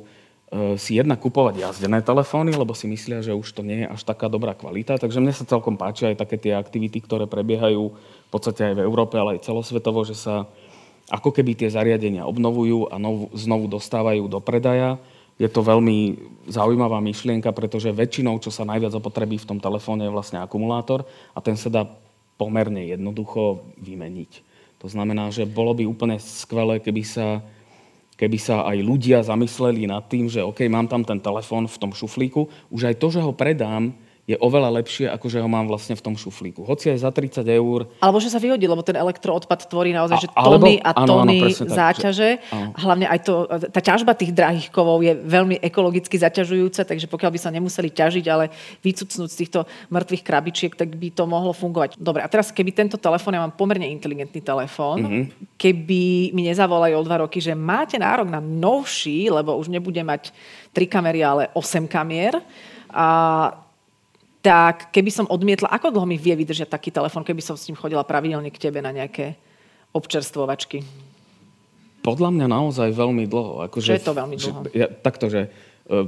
si 0.80 0.96
jedna 0.96 1.20
kupovať 1.20 1.60
jazdené 1.60 2.00
telefóny, 2.00 2.56
lebo 2.56 2.72
si 2.72 2.88
myslia, 2.88 3.20
že 3.20 3.36
už 3.36 3.48
to 3.52 3.60
nie 3.60 3.84
je 3.84 3.88
až 3.88 4.00
taká 4.04 4.32
dobrá 4.32 4.56
kvalita. 4.56 4.96
Takže 4.96 5.20
mne 5.20 5.36
sa 5.36 5.44
celkom 5.44 5.76
páčia 5.76 6.12
aj 6.12 6.24
také 6.24 6.40
tie 6.40 6.56
aktivity, 6.56 7.04
ktoré 7.04 7.28
prebiehajú 7.28 7.82
v 7.92 8.30
podstate 8.32 8.72
aj 8.72 8.74
v 8.80 8.84
Európe, 8.84 9.20
ale 9.20 9.36
aj 9.36 9.44
celosvetovo, 9.44 10.04
že 10.08 10.16
sa 10.16 10.48
ako 11.08 11.32
keby 11.32 11.56
tie 11.56 11.72
zariadenia 11.72 12.28
obnovujú 12.28 12.92
a 12.92 13.00
nov, 13.00 13.32
znovu 13.32 13.68
dostávajú 13.68 14.28
do 14.28 14.40
predaja. 14.44 15.00
Je 15.38 15.46
to 15.46 15.62
veľmi 15.62 16.18
zaujímavá 16.50 16.98
myšlienka, 16.98 17.54
pretože 17.54 17.94
väčšinou, 17.94 18.42
čo 18.42 18.50
sa 18.50 18.66
najviac 18.66 18.90
opotrebí 18.98 19.38
v 19.38 19.48
tom 19.54 19.58
telefóne, 19.62 20.04
je 20.04 20.14
vlastne 20.14 20.42
akumulátor 20.42 21.06
a 21.30 21.38
ten 21.38 21.54
sa 21.54 21.70
dá 21.70 21.82
pomerne 22.34 22.90
jednoducho 22.90 23.62
vymeniť. 23.78 24.44
To 24.82 24.86
znamená, 24.90 25.30
že 25.30 25.46
bolo 25.46 25.74
by 25.74 25.86
úplne 25.86 26.18
skvelé, 26.18 26.82
keby 26.82 27.02
sa 27.06 27.42
keby 28.18 28.34
sa 28.34 28.66
aj 28.66 28.82
ľudia 28.82 29.22
zamysleli 29.22 29.86
nad 29.86 30.02
tým, 30.10 30.26
že 30.26 30.42
OK, 30.42 30.66
mám 30.66 30.90
tam 30.90 31.06
ten 31.06 31.22
telefón 31.22 31.70
v 31.70 31.78
tom 31.78 31.94
šuflíku, 31.94 32.50
už 32.66 32.90
aj 32.90 32.98
to, 32.98 33.14
že 33.14 33.22
ho 33.22 33.30
predám, 33.30 33.94
je 34.28 34.36
oveľa 34.36 34.84
lepšie, 34.84 35.08
ako 35.08 35.26
že 35.32 35.40
ho 35.40 35.48
mám 35.48 35.64
vlastne 35.64 35.96
v 35.96 36.04
tom 36.04 36.12
šuflíku. 36.12 36.60
Hoci 36.60 36.92
aj 36.92 37.00
za 37.00 37.08
30 37.08 37.48
eur. 37.48 37.88
Alebo 38.04 38.20
že 38.20 38.28
sa 38.28 38.36
vyhodí, 38.36 38.68
lebo 38.68 38.84
ten 38.84 38.92
elektroodpad 39.00 39.72
tvorí 39.72 39.96
naozaj 39.96 40.20
že 40.20 40.28
tóny 40.36 40.76
a 40.84 40.92
tóny 40.92 41.48
záťaže. 41.56 42.36
Tak, 42.36 42.76
a 42.76 42.78
hlavne 42.84 43.08
aj 43.08 43.20
to, 43.24 43.48
tá 43.72 43.80
ťažba 43.80 44.12
tých 44.12 44.36
drahých 44.36 44.68
kovov 44.68 45.00
je 45.00 45.16
veľmi 45.16 45.64
ekologicky 45.64 46.20
zaťažujúca, 46.20 46.84
takže 46.84 47.08
pokiaľ 47.08 47.30
by 47.32 47.40
sa 47.40 47.48
nemuseli 47.48 47.88
ťažiť, 47.88 48.24
ale 48.28 48.52
vycucnúť 48.84 49.28
z 49.32 49.38
týchto 49.40 49.64
mŕtvych 49.88 50.22
krabičiek, 50.28 50.72
tak 50.76 50.92
by 50.92 51.08
to 51.08 51.24
mohlo 51.24 51.56
fungovať. 51.56 51.96
Dobre, 51.96 52.20
a 52.20 52.28
teraz 52.28 52.52
keby 52.52 52.76
tento 52.76 53.00
telefón, 53.00 53.32
ja 53.32 53.40
mám 53.40 53.56
pomerne 53.56 53.88
inteligentný 53.88 54.44
telefón, 54.44 55.08
mm-hmm. 55.08 55.56
keby 55.56 56.36
mi 56.36 56.42
nezavolajú 56.52 57.00
o 57.00 57.06
dva 57.08 57.24
roky, 57.24 57.40
že 57.40 57.56
máte 57.56 57.96
nárok 57.96 58.28
na 58.28 58.44
novší, 58.44 59.32
lebo 59.32 59.56
už 59.56 59.72
nebude 59.72 60.04
mať 60.04 60.36
tri 60.76 60.84
kamery, 60.84 61.24
ale 61.24 61.48
8 61.56 61.88
kamier, 61.88 62.36
a 62.88 63.67
tak 64.38 64.94
keby 64.94 65.10
som 65.10 65.26
odmietla, 65.26 65.70
ako 65.70 65.90
dlho 65.90 66.06
mi 66.06 66.14
vie 66.14 66.34
vydržať 66.38 66.70
taký 66.70 66.94
telefon, 66.94 67.26
keby 67.26 67.42
som 67.42 67.58
s 67.58 67.66
ním 67.66 67.78
chodila 67.78 68.06
pravidelne 68.06 68.48
k 68.54 68.70
tebe 68.70 68.78
na 68.78 68.94
nejaké 68.94 69.34
občerstvovačky? 69.90 70.86
Podľa 72.06 72.30
mňa 72.30 72.46
naozaj 72.46 72.94
veľmi 72.94 73.26
dlho. 73.26 73.66
Ako, 73.66 73.82
Čo 73.82 73.98
je 73.98 74.04
to 74.04 74.14
veľmi 74.14 74.36
dlho? 74.38 74.58
Že, 74.70 74.70
ja, 74.72 74.86
takto, 74.86 75.26
že 75.26 75.50
uh, 75.90 76.06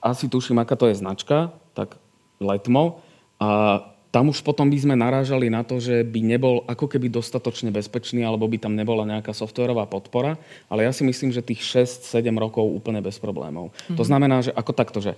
asi 0.00 0.26
tuším, 0.26 0.58
aká 0.58 0.74
to 0.74 0.88
je 0.88 0.96
značka, 0.96 1.52
tak 1.76 2.00
Letmo. 2.40 3.04
A 3.38 3.82
tam 4.08 4.32
už 4.32 4.40
potom 4.40 4.72
by 4.72 4.78
sme 4.80 4.96
narážali 4.96 5.52
na 5.52 5.60
to, 5.60 5.76
že 5.76 6.00
by 6.00 6.24
nebol 6.24 6.64
ako 6.64 6.88
keby 6.88 7.12
dostatočne 7.12 7.68
bezpečný, 7.68 8.24
alebo 8.24 8.48
by 8.48 8.56
tam 8.56 8.72
nebola 8.72 9.04
nejaká 9.04 9.36
softwarová 9.36 9.84
podpora. 9.84 10.40
Ale 10.72 10.88
ja 10.88 10.92
si 10.96 11.04
myslím, 11.04 11.28
že 11.28 11.44
tých 11.44 11.60
6-7 11.60 12.24
rokov 12.40 12.64
úplne 12.64 13.04
bez 13.04 13.20
problémov. 13.20 13.68
Mm-hmm. 13.68 13.96
To 14.00 14.04
znamená, 14.08 14.40
že 14.40 14.50
ako 14.56 14.72
takto, 14.72 14.98
že 15.04 15.12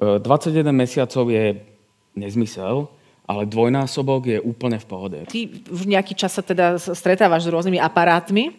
21 0.00 0.64
e, 0.64 0.72
mesiacov 0.72 1.28
je 1.28 1.73
nezmysel, 2.14 2.88
ale 3.24 3.48
dvojnásobok 3.48 4.22
je 4.26 4.38
úplne 4.40 4.78
v 4.78 4.86
pohode. 4.86 5.18
Ty 5.28 5.40
už 5.68 5.86
nejaký 5.88 6.14
čas 6.16 6.34
sa 6.34 6.42
teda 6.44 6.76
stretávaš 6.78 7.48
s 7.48 7.52
rôznymi 7.52 7.80
aparátmi. 7.80 8.56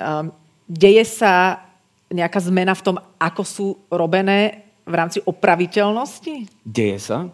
Um, 0.00 0.32
deje 0.68 1.04
sa 1.04 1.64
nejaká 2.10 2.42
zmena 2.42 2.74
v 2.74 2.84
tom, 2.84 2.96
ako 3.16 3.42
sú 3.46 3.66
robené 3.88 4.66
v 4.84 4.94
rámci 4.94 5.18
opraviteľnosti? 5.22 6.50
Deje 6.66 6.98
sa. 6.98 7.30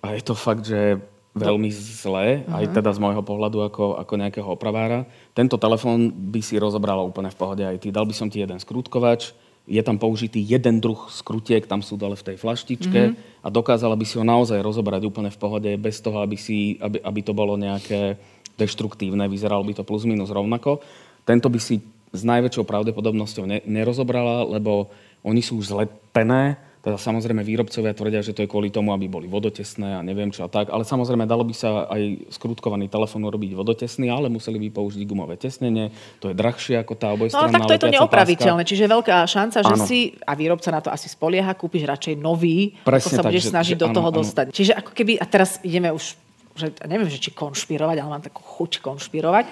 A 0.00 0.16
je 0.16 0.22
to 0.24 0.36
fakt, 0.36 0.68
že 0.68 1.00
veľmi 1.30 1.70
zlé, 1.70 2.42
uh-huh. 2.42 2.58
aj 2.58 2.64
mhm. 2.70 2.74
teda 2.74 2.90
z 2.90 2.98
môjho 2.98 3.22
pohľadu 3.22 3.58
ako, 3.70 3.84
ako 4.02 4.12
nejakého 4.18 4.48
opravára. 4.50 5.06
Tento 5.30 5.54
telefón 5.56 6.10
by 6.10 6.40
si 6.42 6.58
rozobrala 6.58 7.06
úplne 7.06 7.30
v 7.30 7.38
pohode 7.38 7.62
aj 7.62 7.78
ty. 7.78 7.94
Dal 7.94 8.06
by 8.06 8.14
som 8.14 8.26
ti 8.26 8.42
jeden 8.42 8.58
skrutkovač, 8.58 9.30
je 9.68 9.82
tam 9.84 10.00
použitý 10.00 10.40
jeden 10.40 10.80
druh 10.80 10.98
skrutiek, 11.12 11.66
tam 11.66 11.84
sú 11.84 11.94
dole 11.94 12.16
v 12.16 12.32
tej 12.32 12.36
flaštičke 12.40 13.00
mm-hmm. 13.12 13.44
a 13.44 13.48
dokázala 13.52 13.94
by 13.94 14.04
si 14.08 14.18
ho 14.18 14.24
naozaj 14.24 14.58
rozobrať 14.58 15.02
úplne 15.06 15.30
v 15.30 15.40
pohode, 15.40 15.70
bez 15.76 16.00
toho, 16.00 16.24
aby, 16.24 16.34
si, 16.34 16.80
aby, 16.80 16.98
aby 17.00 17.20
to 17.20 17.32
bolo 17.36 17.54
nejaké 17.54 18.18
deštruktívne, 18.58 19.24
vyzeralo 19.30 19.64
by 19.64 19.72
to 19.76 19.86
plus 19.86 20.04
minus 20.04 20.32
rovnako. 20.32 20.84
Tento 21.24 21.48
by 21.48 21.60
si 21.60 21.80
s 22.10 22.22
najväčšou 22.26 22.66
pravdepodobnosťou 22.66 23.44
ne, 23.46 23.58
nerozobrala, 23.64 24.44
lebo 24.48 24.90
oni 25.22 25.40
sú 25.44 25.60
už 25.60 25.76
zlepené, 25.76 26.58
teda 26.80 26.96
samozrejme 26.96 27.44
výrobcovia 27.44 27.92
tvrdia, 27.92 28.24
že 28.24 28.32
to 28.32 28.40
je 28.40 28.48
kvôli 28.48 28.72
tomu, 28.72 28.96
aby 28.96 29.04
boli 29.04 29.28
vodotesné 29.28 29.96
a 29.96 30.00
neviem 30.00 30.32
čo 30.32 30.44
a 30.44 30.48
tak. 30.48 30.72
Ale 30.72 30.88
samozrejme 30.88 31.28
dalo 31.28 31.44
by 31.44 31.52
sa 31.52 31.84
aj 31.92 32.32
skrutkovaný 32.32 32.88
telefón 32.88 33.28
robiť 33.28 33.52
vodotesný, 33.52 34.08
ale 34.08 34.32
museli 34.32 34.56
by 34.56 34.80
použiť 34.80 35.04
gumové 35.04 35.36
tesnenie. 35.36 35.92
To 36.24 36.32
je 36.32 36.34
drahšie 36.40 36.80
ako 36.80 36.92
tá 36.96 37.12
obojstranná 37.12 37.52
No 37.52 37.54
tak 37.60 37.68
to 37.68 37.74
je 37.76 37.82
to 37.84 37.92
neopraviteľné. 37.92 38.64
Čiže 38.64 38.88
je 38.88 38.90
veľká 38.96 39.16
šanca, 39.28 39.58
že 39.60 39.76
si, 39.84 39.98
a 40.24 40.32
výrobca 40.32 40.72
na 40.72 40.80
to 40.80 40.88
asi 40.88 41.12
spolieha, 41.12 41.52
kúpiš 41.52 41.84
radšej 41.84 42.14
nový, 42.16 42.72
Presne 42.80 42.96
ako 42.96 43.08
sa 43.12 43.22
tak, 43.28 43.28
budeš 43.28 43.44
že, 43.44 43.52
snažiť 43.52 43.76
že, 43.76 43.82
do 43.84 43.88
toho 43.92 44.08
áno, 44.08 44.16
dostať. 44.24 44.44
Čiže 44.48 44.72
ako 44.72 44.90
keby, 44.96 45.12
a 45.20 45.24
teraz 45.28 45.60
ideme 45.60 45.92
už 45.92 46.16
že 46.54 46.74
neviem, 46.84 47.06
že 47.06 47.22
či 47.22 47.30
konšpirovať, 47.30 47.96
ale 48.00 48.10
mám 48.10 48.24
takú 48.24 48.42
chuť 48.42 48.82
konšpirovať, 48.82 49.46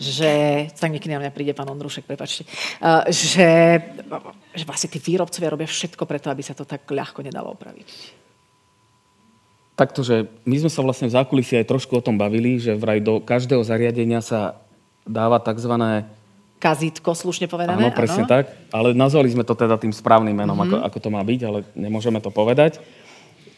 že, 0.00 0.32
tak 0.74 0.90
niekedy 0.90 1.12
na 1.12 1.20
mňa 1.22 1.32
príde 1.34 1.52
pán 1.52 1.68
Ondrušek, 1.68 2.08
prepačte, 2.08 2.48
uh, 2.80 3.04
že, 3.12 3.78
že 4.56 4.64
vlastne 4.64 4.88
tí 4.88 4.98
výrobcovia 4.98 5.52
robia 5.52 5.68
všetko 5.68 6.02
preto, 6.08 6.32
aby 6.32 6.42
sa 6.42 6.56
to 6.56 6.64
tak 6.64 6.88
ľahko 6.88 7.20
nedalo 7.20 7.52
opraviť. 7.52 8.20
Takto, 9.72 10.04
že 10.04 10.28
my 10.44 10.56
sme 10.60 10.70
sa 10.72 10.84
vlastne 10.84 11.08
v 11.08 11.16
zákulisí 11.16 11.56
aj 11.56 11.68
trošku 11.68 11.96
o 11.96 12.04
tom 12.04 12.20
bavili, 12.20 12.60
že 12.60 12.76
vraj 12.76 13.00
do 13.00 13.24
každého 13.24 13.64
zariadenia 13.64 14.20
sa 14.20 14.60
dáva 15.08 15.40
tzv. 15.40 15.72
Kazítko, 16.62 17.16
slušne 17.16 17.50
povedané. 17.50 17.90
Áno, 17.90 17.90
presne 17.90 18.22
áno. 18.22 18.30
tak. 18.30 18.44
Ale 18.70 18.94
nazvali 18.94 19.32
sme 19.32 19.42
to 19.42 19.56
teda 19.56 19.74
tým 19.80 19.90
správnym 19.90 20.36
menom, 20.36 20.54
mm-hmm. 20.54 20.86
ako, 20.86 20.86
ako 20.92 20.98
to 21.02 21.08
má 21.10 21.22
byť, 21.24 21.40
ale 21.42 21.58
nemôžeme 21.74 22.22
to 22.22 22.30
povedať. 22.30 22.78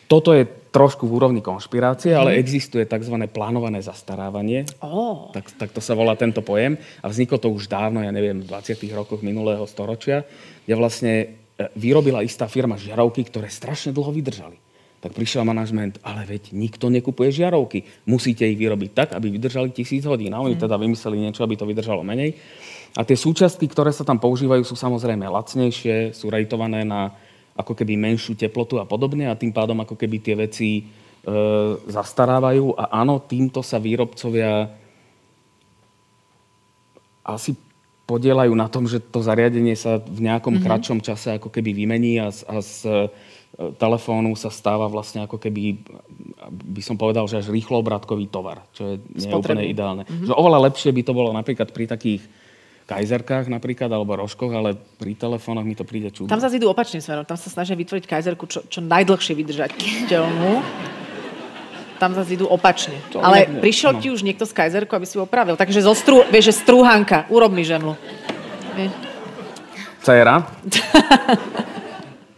Toto 0.05 0.37
je 0.37 0.45
trošku 0.75 1.07
v 1.07 1.15
úrovni 1.23 1.39
konšpirácie, 1.39 2.11
ale 2.19 2.35
mhm. 2.35 2.39
existuje 2.43 2.83
tzv. 2.83 3.15
plánované 3.31 3.79
zastarávanie. 3.79 4.67
Oh. 4.83 5.31
Tak, 5.31 5.55
tak 5.55 5.71
to 5.71 5.79
sa 5.79 5.95
volá 5.95 6.19
tento 6.19 6.43
pojem. 6.43 6.75
A 6.99 7.07
vzniklo 7.07 7.39
to 7.39 7.55
už 7.55 7.71
dávno, 7.71 8.03
ja 8.03 8.11
neviem, 8.11 8.43
v 8.43 8.51
20. 8.51 8.83
rokoch 8.91 9.23
minulého 9.23 9.63
storočia, 9.71 10.27
kde 10.67 10.75
vlastne 10.75 11.13
e, 11.15 11.27
vyrobila 11.79 12.27
istá 12.27 12.51
firma 12.51 12.75
žiarovky, 12.75 13.23
ktoré 13.31 13.47
strašne 13.47 13.95
dlho 13.95 14.11
vydržali. 14.11 14.59
Tak 14.99 15.15
prišiel 15.15 15.47
manažment, 15.47 16.01
ale 16.03 16.27
veď 16.27 16.57
nikto 16.57 16.91
nekupuje 16.91 17.31
žiarovky. 17.31 17.87
Musíte 18.09 18.43
ich 18.49 18.59
vyrobiť 18.59 18.91
tak, 18.97 19.09
aby 19.15 19.31
vydržali 19.31 19.71
tisíc 19.71 20.03
hodín. 20.09 20.35
A 20.35 20.43
oni 20.43 20.59
mm. 20.59 20.63
teda 20.65 20.75
vymysleli 20.75 21.23
niečo, 21.23 21.47
aby 21.47 21.55
to 21.55 21.69
vydržalo 21.69 22.03
menej. 22.03 22.35
A 22.99 23.07
tie 23.07 23.15
súčiastky, 23.15 23.67
ktoré 23.71 23.95
sa 23.95 24.03
tam 24.03 24.19
používajú, 24.19 24.67
sú 24.67 24.75
samozrejme 24.75 25.27
lacnejšie, 25.27 26.15
sú 26.15 26.31
rejtované 26.31 26.83
na 26.83 27.15
ako 27.55 27.73
keby 27.73 27.95
menšiu 27.95 28.35
teplotu 28.35 28.83
a 28.83 28.87
podobne 28.87 29.31
a 29.31 29.39
tým 29.39 29.55
pádom 29.55 29.79
ako 29.79 29.95
keby 29.95 30.17
tie 30.19 30.35
veci 30.35 30.71
e, 30.79 30.83
zastarávajú 31.87 32.75
a 32.75 32.91
áno, 32.99 33.23
týmto 33.23 33.63
sa 33.63 33.79
výrobcovia 33.79 34.69
asi 37.25 37.57
podielajú 38.05 38.53
na 38.53 38.69
tom, 38.69 38.85
že 38.85 39.01
to 39.01 39.25
zariadenie 39.25 39.73
sa 39.79 39.97
v 39.97 40.29
nejakom 40.29 40.61
mm-hmm. 40.61 40.67
kratšom 40.69 40.99
čase 41.01 41.41
ako 41.41 41.49
keby 41.49 41.73
vymení 41.73 42.21
a, 42.21 42.29
a 42.29 42.55
z 42.61 42.85
e, 42.85 43.07
telefónu 43.79 44.35
sa 44.35 44.51
stáva 44.51 44.91
vlastne 44.91 45.25
ako 45.25 45.39
keby, 45.39 45.79
by 46.51 46.83
som 46.83 46.99
povedal, 46.99 47.25
že 47.31 47.39
až 47.39 47.55
rýchlo 47.55 47.81
obrátkový 47.81 48.27
tovar, 48.29 48.67
čo 48.75 48.93
je 48.93 48.95
nie 49.15 49.31
úplne 49.31 49.65
ideálne. 49.65 50.03
Mm-hmm. 50.05 50.27
Že 50.27 50.35
oveľa 50.37 50.59
lepšie 50.69 50.91
by 50.91 51.03
to 51.07 51.13
bolo 51.15 51.31
napríklad 51.31 51.71
pri 51.71 51.87
takých 51.87 52.23
kajzerkách 52.85 53.49
napríklad, 53.49 53.89
alebo 53.89 54.13
rožkoch, 54.17 54.53
ale 54.53 54.77
pri 54.77 55.17
telefónoch 55.17 55.65
mi 55.65 55.73
to 55.73 55.89
príde 55.89 56.13
čudno. 56.13 56.29
Tam 56.29 56.41
zase 56.41 56.61
idú 56.61 56.69
opačným 56.69 57.01
smerom. 57.01 57.25
Tam 57.25 57.41
sa 57.41 57.49
snažia 57.49 57.73
vytvoriť 57.75 58.05
kajzerku 58.05 58.45
čo, 58.45 58.61
čo 58.69 58.85
najdlhšie 58.85 59.33
vydržateľnú. 59.33 60.53
Tam 61.97 62.11
zase 62.13 62.37
idú 62.37 62.45
opačne. 62.51 63.01
To 63.15 63.25
ale 63.25 63.49
nie, 63.49 63.65
prišiel 63.65 63.97
no. 63.97 64.01
ti 64.05 64.13
už 64.13 64.21
niekto 64.21 64.45
z 64.45 64.53
kajzerku, 64.53 64.93
aby 64.93 65.07
si 65.09 65.17
ho 65.17 65.25
opravil. 65.25 65.57
Takže 65.57 65.81
zo 65.81 65.97
stru, 65.97 66.27
vieš, 66.29 66.53
že 66.53 66.61
strúhanka, 66.67 67.25
urob 67.33 67.55
mi 67.55 67.65
žemlu. 67.65 67.97
Cera. 70.05 70.45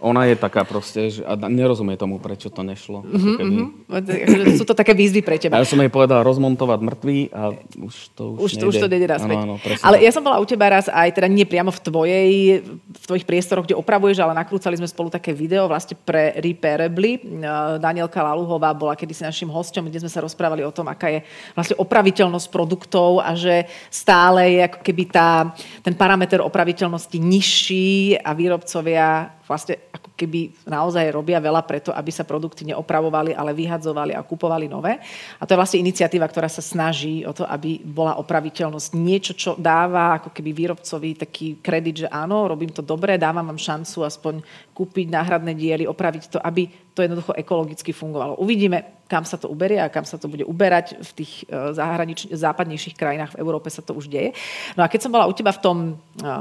ona 0.07 0.31
je 0.31 0.39
taká 0.39 0.63
proste, 0.63 1.11
že, 1.11 1.21
a 1.27 1.35
nerozumie 1.35 1.99
tomu, 1.99 2.23
prečo 2.23 2.47
to 2.47 2.63
nešlo. 2.63 3.03
Mm-hmm, 3.03 3.37
keby... 3.43 3.55
mm-hmm. 3.59 4.55
Sú 4.55 4.63
to 4.63 4.79
také 4.79 4.95
výzvy 4.95 5.27
pre 5.27 5.35
teba. 5.43 5.59
A 5.59 5.63
ja 5.63 5.67
som 5.67 5.83
jej 5.83 5.91
povedal 5.91 6.23
rozmontovať 6.23 6.79
mŕtvý 6.79 7.19
a 7.35 7.51
už 7.83 7.95
to 8.15 8.39
už, 8.39 8.41
už, 8.47 8.51
nejde. 8.63 8.69
už 8.71 8.75
to 8.79 8.87
nejde 8.87 9.09
naspäť. 9.11 9.37
Ano, 9.37 9.59
ano, 9.59 9.77
ale 9.83 9.97
ja 10.07 10.15
som 10.15 10.23
bola 10.23 10.39
u 10.39 10.47
teba 10.47 10.71
raz 10.71 10.87
aj 10.87 11.11
teda 11.19 11.27
nie 11.27 11.43
priamo 11.43 11.75
v 11.75 11.81
tvojej, 11.83 12.31
v 12.71 13.05
tvojich 13.11 13.27
priestoroch, 13.27 13.67
kde 13.67 13.75
opravuješ, 13.75 14.23
ale 14.23 14.39
nakrúcali 14.39 14.79
sme 14.79 14.87
spolu 14.87 15.11
také 15.11 15.35
video 15.35 15.67
vlastne 15.67 15.99
pre 15.99 16.39
Repairably. 16.39 17.43
Danielka 17.83 18.23
Laluhová 18.23 18.71
bola 18.77 18.95
kedysi 18.95 19.27
našim 19.27 19.51
hosťom, 19.51 19.91
kde 19.91 20.07
sme 20.07 20.13
sa 20.13 20.23
rozprávali 20.23 20.63
o 20.63 20.71
tom, 20.71 20.87
aká 20.87 21.11
je 21.11 21.21
vlastne 21.59 21.75
opraviteľnosť 21.83 22.47
produktov 22.53 23.19
a 23.19 23.35
že 23.35 23.67
stále 23.91 24.55
je 24.55 24.61
ako 24.71 24.79
keby 24.87 25.05
tá, 25.11 25.51
ten 25.83 25.97
parameter 25.97 26.39
opraviteľnosti 26.39 27.19
nižší 27.19 28.21
a 28.21 28.31
výrobcovia 28.37 29.35
vlastne 29.47 29.79
ako 29.95 30.11
keby 30.19 30.51
naozaj 30.67 31.07
robia 31.15 31.39
veľa 31.39 31.63
preto, 31.63 31.95
aby 31.95 32.11
sa 32.11 32.27
produkty 32.27 32.67
neopravovali, 32.67 33.33
ale 33.33 33.55
vyhadzovali 33.55 34.13
a 34.13 34.27
kupovali 34.27 34.67
nové. 34.67 34.99
A 35.39 35.43
to 35.47 35.55
je 35.55 35.61
vlastne 35.63 35.83
iniciatíva, 35.87 36.27
ktorá 36.27 36.51
sa 36.51 36.61
snaží 36.61 37.23
o 37.23 37.31
to, 37.31 37.47
aby 37.47 37.79
bola 37.87 38.19
opraviteľnosť 38.19 38.91
niečo, 38.99 39.33
čo 39.39 39.51
dáva 39.55 40.19
ako 40.19 40.35
keby 40.35 40.51
výrobcovi 40.51 41.11
taký 41.15 41.63
kredit, 41.63 42.07
že 42.07 42.09
áno, 42.11 42.51
robím 42.51 42.75
to 42.75 42.83
dobre, 42.83 43.15
dávam 43.17 43.47
vám 43.47 43.59
šancu 43.59 44.03
aspoň 44.03 44.35
kúpiť 44.75 45.07
náhradné 45.09 45.55
diely, 45.55 45.87
opraviť 45.87 46.37
to, 46.37 46.39
aby 46.43 46.86
to 46.97 47.05
jednoducho 47.05 47.37
ekologicky 47.37 47.93
fungovalo. 47.93 48.41
Uvidíme, 48.41 49.05
kam 49.05 49.29
sa 49.29 49.37
to 49.37 49.53
uberie 49.53 49.77
a 49.77 49.93
kam 49.93 50.09
sa 50.09 50.17
to 50.17 50.33
bude 50.33 50.49
uberať. 50.49 50.97
V 50.97 51.11
tých 51.13 51.45
e, 51.45 51.77
zahranič- 51.77 52.33
západnejších 52.33 52.97
krajinách 52.97 53.37
v 53.37 53.41
Európe 53.45 53.69
sa 53.69 53.85
to 53.85 53.93
už 53.93 54.09
deje. 54.09 54.33
No 54.81 54.81
a 54.81 54.89
keď 54.89 55.05
som 55.05 55.13
bola 55.13 55.29
u 55.29 55.37
teba 55.37 55.53
v 55.53 55.61
tom, 55.61 55.77
e, 56.17 56.33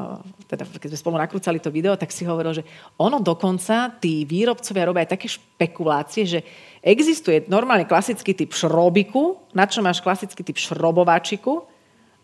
teda 0.48 0.64
keď 0.80 0.96
sme 0.96 1.02
spolu 1.04 1.16
nakrúcali 1.20 1.60
to 1.60 1.68
video, 1.68 2.00
tak 2.00 2.16
si 2.16 2.24
hovoril, 2.24 2.56
že 2.56 2.64
ono 2.96 3.20
dokonca, 3.20 4.00
tí 4.00 4.24
výrobcovia 4.24 4.88
robia 4.88 5.04
aj 5.04 5.12
také 5.20 5.28
špekulácie, 5.28 6.24
že 6.24 6.40
existuje 6.80 7.44
normálne 7.52 7.84
klasický 7.84 8.32
typ 8.32 8.56
šrobiku, 8.56 9.52
na 9.52 9.68
čo 9.68 9.84
máš 9.84 10.00
klasický 10.00 10.40
typ 10.40 10.56
šrobováčiku, 10.56 11.68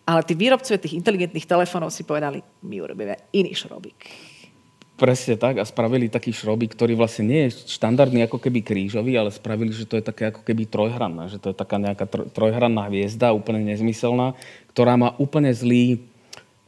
ale 0.08 0.24
tí 0.24 0.40
výrobcovia 0.40 0.80
tých 0.80 0.96
inteligentných 0.96 1.46
telefónov 1.52 1.92
si 1.92 2.08
povedali, 2.08 2.40
my 2.64 2.76
urobíme 2.80 3.36
iný 3.36 3.52
šrobik 3.52 4.31
Presne 5.02 5.34
tak. 5.34 5.58
A 5.58 5.66
spravili 5.66 6.14
taký 6.14 6.30
šrobík, 6.30 6.78
ktorý 6.78 6.94
vlastne 6.94 7.26
nie 7.26 7.42
je 7.50 7.66
štandardný 7.74 8.30
ako 8.30 8.38
keby 8.38 8.62
krížový, 8.62 9.18
ale 9.18 9.34
spravili, 9.34 9.74
že 9.74 9.90
to 9.90 9.98
je 9.98 10.06
také 10.06 10.30
ako 10.30 10.46
keby 10.46 10.70
trojhranná, 10.70 11.26
že 11.26 11.42
to 11.42 11.50
je 11.50 11.58
taká 11.58 11.82
nejaká 11.82 12.06
trojhranná 12.06 12.86
hviezda, 12.86 13.34
úplne 13.34 13.66
nezmyselná, 13.66 14.38
ktorá 14.78 15.02
má 15.02 15.18
úplne 15.18 15.50
zlý 15.50 15.98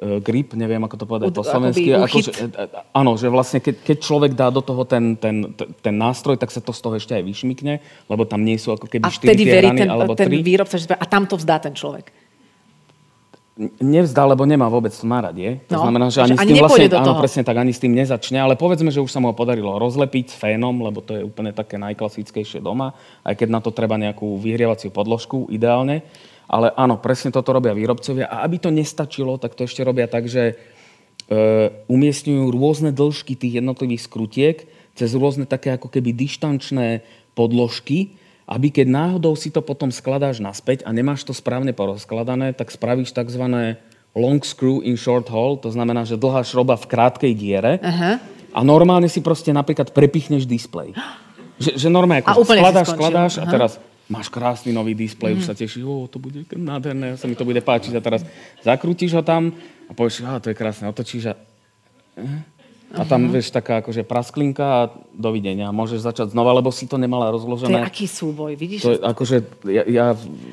uh, 0.01 0.17
grip, 0.17 0.57
neviem 0.57 0.81
ako 0.81 0.95
to 0.97 1.05
povedať 1.05 1.29
po 1.29 1.45
slovensky. 1.45 1.93
Ako, 1.93 2.25
že, 2.25 2.33
e, 2.33 2.49
e, 2.49 2.65
áno, 2.89 3.13
že 3.21 3.29
vlastne 3.29 3.61
keď, 3.61 3.85
keď 3.85 3.97
človek 4.01 4.31
dá 4.33 4.49
do 4.49 4.65
toho 4.65 4.81
ten, 4.81 5.13
ten, 5.13 5.53
ten 5.85 5.93
nástroj, 5.93 6.41
tak 6.41 6.49
sa 6.49 6.57
to 6.57 6.73
z 6.73 6.81
toho 6.81 6.97
ešte 6.97 7.13
aj 7.13 7.21
vyšmikne, 7.21 7.85
lebo 8.09 8.25
tam 8.25 8.41
nie 8.41 8.57
sú 8.57 8.73
ako 8.73 8.89
keby 8.89 9.13
4 9.13 9.29
tie 9.29 9.61
rany 9.61 9.85
ten, 9.85 9.93
alebo 9.93 10.17
ten 10.17 10.33
výrobca, 10.33 10.81
že 10.81 10.89
a 10.89 11.05
tam 11.05 11.29
to 11.29 11.37
vzdá 11.37 11.61
ten 11.61 11.77
človek 11.77 12.22
nevzdá, 13.77 14.25
lebo 14.25 14.49
nemá 14.49 14.65
vôbec 14.65 14.89
to 14.89 15.05
naradie. 15.05 15.61
To 15.69 15.77
no, 15.77 15.85
znamená, 15.85 16.09
že 16.09 16.25
ani, 16.25 16.33
ani 16.33 16.41
s 16.41 16.57
tým 16.57 16.63
vlastne, 16.65 16.87
áno, 16.97 17.13
presne 17.21 17.43
tak, 17.45 17.57
ani 17.61 17.73
s 17.73 17.81
tým 17.81 17.93
nezačne, 17.93 18.37
ale 18.41 18.57
povedzme, 18.57 18.89
že 18.89 18.97
už 18.97 19.13
sa 19.13 19.21
mu 19.21 19.29
ho 19.29 19.35
podarilo 19.37 19.77
rozlepiť 19.77 20.33
fénom, 20.33 20.73
lebo 20.81 21.05
to 21.05 21.21
je 21.21 21.21
úplne 21.21 21.53
také 21.53 21.77
najklasickejšie 21.77 22.65
doma, 22.65 22.97
aj 23.21 23.37
keď 23.37 23.47
na 23.53 23.61
to 23.61 23.69
treba 23.69 24.01
nejakú 24.01 24.41
vyhrievaciu 24.41 24.89
podložku, 24.89 25.45
ideálne. 25.53 26.01
Ale 26.49 26.73
áno, 26.73 26.97
presne 26.97 27.29
toto 27.29 27.53
robia 27.53 27.77
výrobcovia 27.77 28.25
a 28.25 28.41
aby 28.41 28.57
to 28.57 28.73
nestačilo, 28.73 29.37
tak 29.37 29.53
to 29.53 29.69
ešte 29.69 29.85
robia 29.85 30.09
tak, 30.09 30.25
že 30.25 30.53
e, 30.53 30.55
umiestňujú 31.87 32.43
rôzne 32.51 32.89
dĺžky 32.89 33.37
tých 33.37 33.61
jednotlivých 33.61 34.05
skrutiek 34.05 34.57
cez 34.93 35.09
rôzne 35.17 35.49
také 35.49 35.73
ako 35.73 35.89
keby 35.89 36.13
dištančné 36.13 37.05
podložky, 37.33 38.17
aby 38.47 38.67
keď 38.69 38.87
náhodou 38.91 39.33
si 39.39 39.49
to 39.49 39.63
potom 39.63 39.87
skladáš 39.89 40.43
naspäť 40.43 40.83
a 40.83 40.91
nemáš 40.91 41.23
to 41.23 41.31
správne 41.31 41.71
porozkladané, 41.71 42.51
tak 42.51 42.71
spravíš 42.71 43.15
tzv. 43.15 43.43
long 44.13 44.39
screw 44.43 44.83
in 44.83 44.99
short 44.99 45.31
hole, 45.31 45.59
to 45.59 45.71
znamená, 45.71 46.03
že 46.03 46.19
dlhá 46.19 46.43
šroba 46.43 46.75
v 46.75 46.85
krátkej 46.87 47.33
diere 47.33 47.79
uh-huh. 47.79 48.19
a 48.51 48.59
normálne 48.61 49.07
si 49.07 49.23
proste 49.23 49.55
napríklad 49.55 49.95
prepichneš 49.95 50.43
displej. 50.43 50.91
Že, 51.57 51.71
že 51.79 51.87
normálne 51.87 52.25
ako 52.27 52.43
skladáš, 52.43 52.87
skladáš 52.91 53.33
uh-huh. 53.39 53.47
a 53.47 53.53
teraz 53.53 53.71
máš 54.11 54.27
krásny 54.27 54.75
nový 54.75 54.91
displej, 54.91 55.39
uh-huh. 55.39 55.41
už 55.41 55.47
sa 55.47 55.55
tešíš, 55.55 55.83
o, 55.87 56.11
to 56.11 56.19
bude 56.19 56.43
nádherné, 56.51 57.15
sa 57.15 57.25
mi 57.31 57.39
to 57.39 57.47
bude 57.47 57.63
páčiť 57.63 57.95
a 57.95 58.01
teraz 58.03 58.27
zakrútiš 58.59 59.15
ho 59.15 59.23
tam 59.23 59.55
a 59.87 59.91
povieš, 59.95 60.27
to 60.43 60.51
je 60.51 60.55
krásne, 60.57 60.91
otočíš 60.91 61.31
a... 61.31 61.35
Uh-huh 62.19 62.53
a 62.93 63.09
tam, 63.09 63.25
uh-huh. 63.25 63.33
vieš, 63.33 63.49
taká 63.49 63.81
akože 63.81 64.05
prasklinka 64.05 64.65
a 64.65 64.81
dovidenia. 65.17 65.73
Môžeš 65.73 66.05
začať 66.05 66.27
znova, 66.37 66.53
lebo 66.53 66.69
si 66.69 66.85
to 66.85 67.01
nemala 67.01 67.33
rozložené. 67.33 67.73
To 67.73 67.81
je 67.81 67.89
aký 67.89 68.05
súboj, 68.05 68.53
vidíš? 68.53 68.81
To 68.85 68.91
je 68.93 68.99
akože, 69.01 69.35
ja... 69.65 69.83
ja 69.89 70.05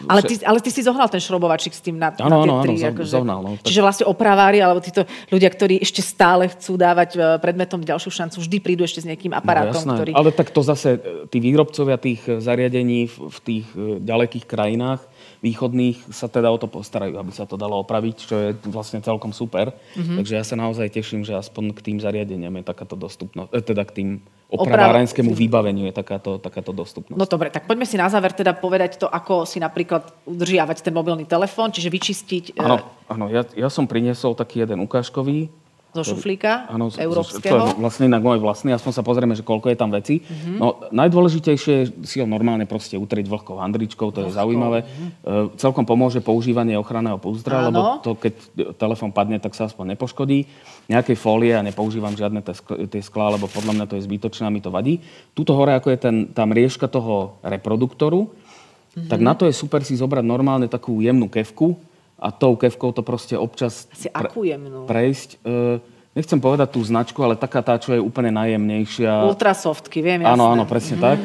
ale, 0.09 0.25
ty, 0.25 0.41
ale 0.41 0.57
ty 0.65 0.73
si 0.73 0.81
zohnal 0.81 1.13
ten 1.13 1.21
šrobovačík 1.21 1.77
s 1.77 1.85
tým 1.85 2.01
na, 2.01 2.17
ano, 2.17 2.49
na 2.49 2.65
tie 2.65 2.73
tri. 2.73 2.75
Áno, 2.81 2.97
akože, 2.97 3.11
zohnal. 3.13 3.39
No, 3.45 3.51
tak... 3.61 3.69
Čiže 3.69 3.81
vlastne 3.85 4.07
opravári, 4.09 4.65
alebo 4.65 4.81
títo 4.81 5.05
ľudia, 5.29 5.53
ktorí 5.53 5.85
ešte 5.85 6.01
stále 6.01 6.49
chcú 6.49 6.81
dávať 6.81 7.11
e, 7.13 7.19
predmetom 7.45 7.85
ďalšiu 7.85 8.09
šancu, 8.09 8.41
vždy 8.41 8.57
prídu 8.65 8.89
ešte 8.89 9.05
s 9.05 9.07
nejakým 9.09 9.37
aparátom. 9.37 9.85
No, 9.85 10.01
ktorý... 10.01 10.17
Ale 10.17 10.33
tak 10.33 10.49
to 10.49 10.65
zase, 10.65 10.97
e, 10.97 11.29
tí 11.29 11.45
výrobcovia 11.45 12.01
tých 12.01 12.25
e, 12.25 12.41
zariadení 12.41 13.05
v, 13.05 13.29
v 13.29 13.39
tých 13.45 13.67
ďalekých 14.01 14.49
krajinách, 14.49 15.05
východných 15.41 16.13
sa 16.13 16.29
teda 16.29 16.53
o 16.53 16.61
to 16.61 16.69
postarajú, 16.69 17.17
aby 17.17 17.33
sa 17.33 17.49
to 17.49 17.57
dalo 17.57 17.81
opraviť, 17.81 18.17
čo 18.21 18.35
je 18.37 18.49
vlastne 18.69 19.01
celkom 19.01 19.33
super. 19.33 19.73
Mm-hmm. 19.97 20.17
Takže 20.21 20.35
ja 20.37 20.45
sa 20.45 20.57
naozaj 20.61 20.93
teším, 20.93 21.25
že 21.25 21.33
aspoň 21.33 21.73
k 21.73 21.81
tým 21.81 21.99
zariadeniam 21.99 22.53
je 22.61 22.65
takáto 22.65 22.93
dostupnosť, 22.93 23.51
eh, 23.57 23.65
teda 23.65 23.83
k 23.89 23.93
tým 23.97 24.09
opravárenskému 24.53 25.33
vybaveniu 25.33 25.89
je 25.89 25.95
takáto, 25.97 26.37
takáto 26.37 26.77
dostupnosť. 26.77 27.17
No 27.17 27.25
dobre, 27.25 27.49
tak 27.49 27.65
poďme 27.65 27.89
si 27.89 27.97
na 27.97 28.11
záver 28.13 28.37
teda 28.37 28.53
povedať 28.53 29.01
to, 29.01 29.07
ako 29.09 29.49
si 29.49 29.63
napríklad 29.63 30.13
udržiavať 30.29 30.85
ten 30.85 30.93
mobilný 30.93 31.25
telefón, 31.25 31.73
čiže 31.73 31.89
vyčistiť... 31.89 32.45
Eh, 32.55 32.61
áno, 32.61 32.85
áno 33.09 33.27
ja, 33.33 33.49
ja 33.57 33.73
som 33.73 33.89
priniesol 33.89 34.37
taký 34.37 34.69
jeden 34.69 34.85
ukážkový 34.85 35.49
zo 35.91 36.03
šuflíka 36.07 36.71
áno, 36.71 36.87
európskeho. 36.95 37.51
To 37.51 37.75
je 37.75 37.83
vlastne 37.83 38.07
inak 38.07 38.23
môj 38.23 38.39
vlastný, 38.39 38.71
aspoň 38.71 38.93
sa 38.95 39.03
pozrieme, 39.03 39.35
že 39.35 39.43
koľko 39.43 39.75
je 39.75 39.79
tam 39.79 39.91
veci. 39.91 40.23
Mm-hmm. 40.23 40.57
No, 40.63 40.87
najdôležitejšie 40.95 41.75
je 41.75 41.85
si 42.07 42.23
ho 42.23 42.27
normálne 42.31 42.63
proste 42.65 42.95
utrieť 42.95 43.27
vlhkou 43.27 43.59
handričkou, 43.59 44.15
to 44.15 44.23
je 44.27 44.31
zaujímavé. 44.31 44.87
Mm-hmm. 44.87 45.11
E, 45.27 45.59
celkom 45.59 45.83
pomôže 45.83 46.23
používanie 46.23 46.79
ochranného 46.79 47.19
púzdra, 47.19 47.67
áno. 47.67 47.67
lebo 47.69 47.81
to, 48.07 48.15
keď 48.15 48.33
telefón 48.79 49.11
padne, 49.11 49.43
tak 49.43 49.59
sa 49.59 49.67
aspoň 49.67 49.99
nepoškodí. 49.99 50.47
Nejakej 50.87 51.17
fólie 51.19 51.59
a 51.59 51.67
nepoužívam 51.67 52.15
žiadne 52.15 52.43
tie 52.87 53.03
sklá, 53.03 53.35
lebo 53.35 53.51
podľa 53.51 53.75
mňa 53.75 53.87
to 53.91 53.99
je 53.99 54.07
zbytočné 54.07 54.47
a 54.47 54.55
mi 54.55 54.63
to 54.63 54.71
vadí. 54.71 55.03
Tuto 55.35 55.59
hore, 55.59 55.75
ako 55.75 55.91
je 55.91 55.99
ten, 55.99 56.17
tá 56.31 56.47
mriežka 56.47 56.87
toho 56.87 57.39
reproduktoru, 57.43 58.31
mm-hmm. 58.31 59.11
tak 59.11 59.19
na 59.19 59.35
to 59.35 59.51
je 59.51 59.55
super 59.55 59.83
si 59.83 59.99
zobrať 59.99 60.23
normálne 60.23 60.71
takú 60.71 61.03
jemnú 61.03 61.27
kevku, 61.27 61.90
a 62.21 62.29
tou 62.29 62.53
kevkou 62.55 62.93
to 62.93 63.01
proste 63.01 63.33
občas 63.33 63.89
Asi 63.89 64.13
pre, 64.13 64.29
akú 64.29 64.45
jemnú? 64.45 64.85
prejsť. 64.85 65.41
E, 65.41 65.81
nechcem 66.13 66.37
povedať 66.37 66.69
tú 66.77 66.85
značku, 66.85 67.17
ale 67.25 67.41
taká 67.41 67.65
tá, 67.65 67.81
čo 67.81 67.97
je 67.97 68.01
úplne 68.01 68.29
najjemnejšia. 68.37 69.25
Ultrasoftky, 69.25 70.05
viem, 70.05 70.21
jasné. 70.21 70.37
Áno, 70.37 70.53
áno, 70.53 70.69
presne 70.69 71.01
mm-hmm. 71.01 71.09
tak. 71.09 71.19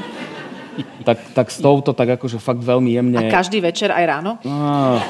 tak. 1.03 1.17
Tak 1.35 1.47
s 1.51 1.59
touto 1.59 1.91
tak 1.91 2.15
akože 2.15 2.39
fakt 2.39 2.63
veľmi 2.63 2.95
jemne... 2.95 3.19
A 3.19 3.27
každý 3.27 3.59
večer 3.59 3.91
aj 3.91 4.03
ráno? 4.07 4.39
No, 4.47 5.03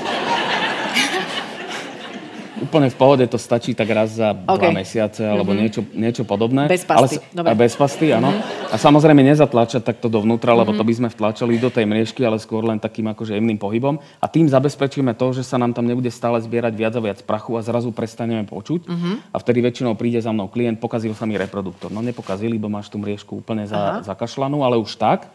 úplne 2.65 2.89
v 2.89 2.97
pohode 2.97 3.25
to 3.29 3.37
stačí 3.37 3.77
tak 3.77 3.85
raz 3.93 4.17
za 4.17 4.33
okay. 4.33 4.73
dva 4.73 4.81
mesiace 4.81 5.21
alebo 5.21 5.53
mm-hmm. 5.53 5.61
niečo, 5.61 5.81
niečo 5.93 6.23
podobné. 6.25 6.65
Bez 6.65 6.81
pasty. 6.81 7.21
Ale, 7.37 7.45
A 7.45 7.53
bez 7.53 7.77
pasty, 7.77 8.09
áno. 8.09 8.33
Mm-hmm. 8.33 8.54
A 8.75 8.77
samozrejme 8.77 9.23
nezatlačať 9.23 9.87
takto 9.87 10.11
dovnútra, 10.11 10.51
lebo 10.51 10.75
mm-hmm. 10.75 10.83
to 10.83 10.89
by 10.91 10.93
sme 10.99 11.07
vtlačali 11.07 11.55
do 11.55 11.71
tej 11.71 11.87
mriežky, 11.87 12.27
ale 12.27 12.35
skôr 12.43 12.59
len 12.67 12.75
takým 12.75 13.07
akože 13.07 13.39
jemným 13.39 13.55
pohybom. 13.55 14.03
A 14.19 14.27
tým 14.27 14.51
zabezpečíme 14.51 15.15
to, 15.15 15.31
že 15.31 15.47
sa 15.47 15.55
nám 15.55 15.71
tam 15.71 15.87
nebude 15.87 16.11
stále 16.11 16.35
zbierať 16.43 16.75
viac 16.75 16.91
a 16.91 16.99
viac 16.99 17.23
prachu 17.23 17.55
a 17.55 17.63
zrazu 17.63 17.95
prestaneme 17.95 18.43
počuť. 18.43 18.83
Mm-hmm. 18.83 19.15
A 19.31 19.37
vtedy 19.39 19.63
väčšinou 19.63 19.95
príde 19.95 20.19
za 20.19 20.35
mnou 20.35 20.51
klient, 20.51 20.75
pokazil 20.83 21.15
sa 21.15 21.23
mi 21.23 21.39
reproduktor. 21.39 21.87
No 21.87 22.03
nepokazil, 22.03 22.51
lebo 22.51 22.67
máš 22.67 22.91
tú 22.91 22.99
mriežku 22.99 23.39
úplne 23.39 23.63
za, 23.63 24.03
zakašlanú, 24.03 24.59
ale 24.67 24.75
už 24.75 24.99
tak, 24.99 25.31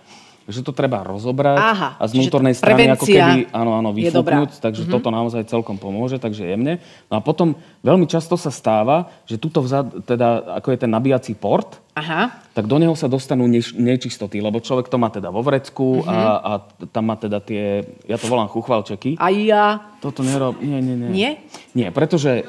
že 0.50 0.66
to 0.66 0.74
treba 0.74 1.02
rozobrať 1.06 1.58
Aha, 1.58 1.88
a 1.98 2.04
z 2.04 2.18
vnútornej 2.18 2.54
strany 2.54 2.90
ako 2.90 3.06
keby 3.06 3.50
áno, 3.50 3.78
áno, 3.78 3.90
vyfúknuť, 3.94 4.58
takže 4.58 4.84
mm-hmm. 4.84 4.94
toto 4.94 5.08
naozaj 5.08 5.46
celkom 5.46 5.78
pomôže, 5.78 6.18
takže 6.18 6.46
jemne. 6.46 6.82
No 7.06 7.18
a 7.18 7.20
potom 7.22 7.56
veľmi 7.80 8.04
často 8.10 8.34
sa 8.34 8.52
stáva, 8.52 9.08
že 9.24 9.38
tuto 9.38 9.62
vzad, 9.62 10.04
teda 10.04 10.58
ako 10.60 10.74
je 10.74 10.78
ten 10.82 10.90
nabíjací 10.90 11.32
port, 11.38 11.78
Aha. 11.94 12.42
tak 12.52 12.66
do 12.66 12.76
neho 12.76 12.94
sa 12.94 13.06
dostanú 13.06 13.46
neč- 13.46 13.74
nečistoty, 13.74 14.38
lebo 14.38 14.58
človek 14.60 14.90
to 14.90 14.98
má 14.98 15.08
teda 15.08 15.30
vo 15.30 15.40
vrecku 15.40 16.02
mm-hmm. 16.02 16.10
a, 16.10 16.28
a 16.38 16.52
tam 16.90 17.04
má 17.08 17.16
teda 17.16 17.38
tie, 17.40 17.86
ja 18.04 18.18
to 18.18 18.26
volám 18.28 18.50
chuchvalčeky. 18.50 19.16
A 19.16 19.30
ja? 19.32 19.96
Toto 19.98 20.20
nerob, 20.26 20.58
nie, 20.60 20.78
nie, 20.82 20.96
nie. 20.96 21.10
Nie? 21.10 21.30
Nie, 21.72 21.88
pretože 21.94 22.44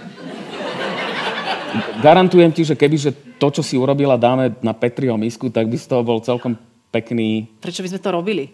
garantujem 2.02 2.52
ti, 2.52 2.68
že 2.68 2.76
keby 2.76 2.98
že 2.98 3.12
to, 3.42 3.48
čo 3.50 3.64
si 3.66 3.80
urobila, 3.80 4.20
dáme 4.22 4.54
na 4.62 4.74
Petriho 4.76 5.18
misku, 5.18 5.50
tak 5.50 5.66
by 5.66 5.78
z 5.80 5.88
toho 5.90 6.04
bol 6.06 6.22
celkom 6.22 6.54
pekný... 6.92 7.48
Prečo 7.64 7.82
by 7.82 7.90
sme 7.96 8.02
to 8.04 8.10
robili? 8.12 8.46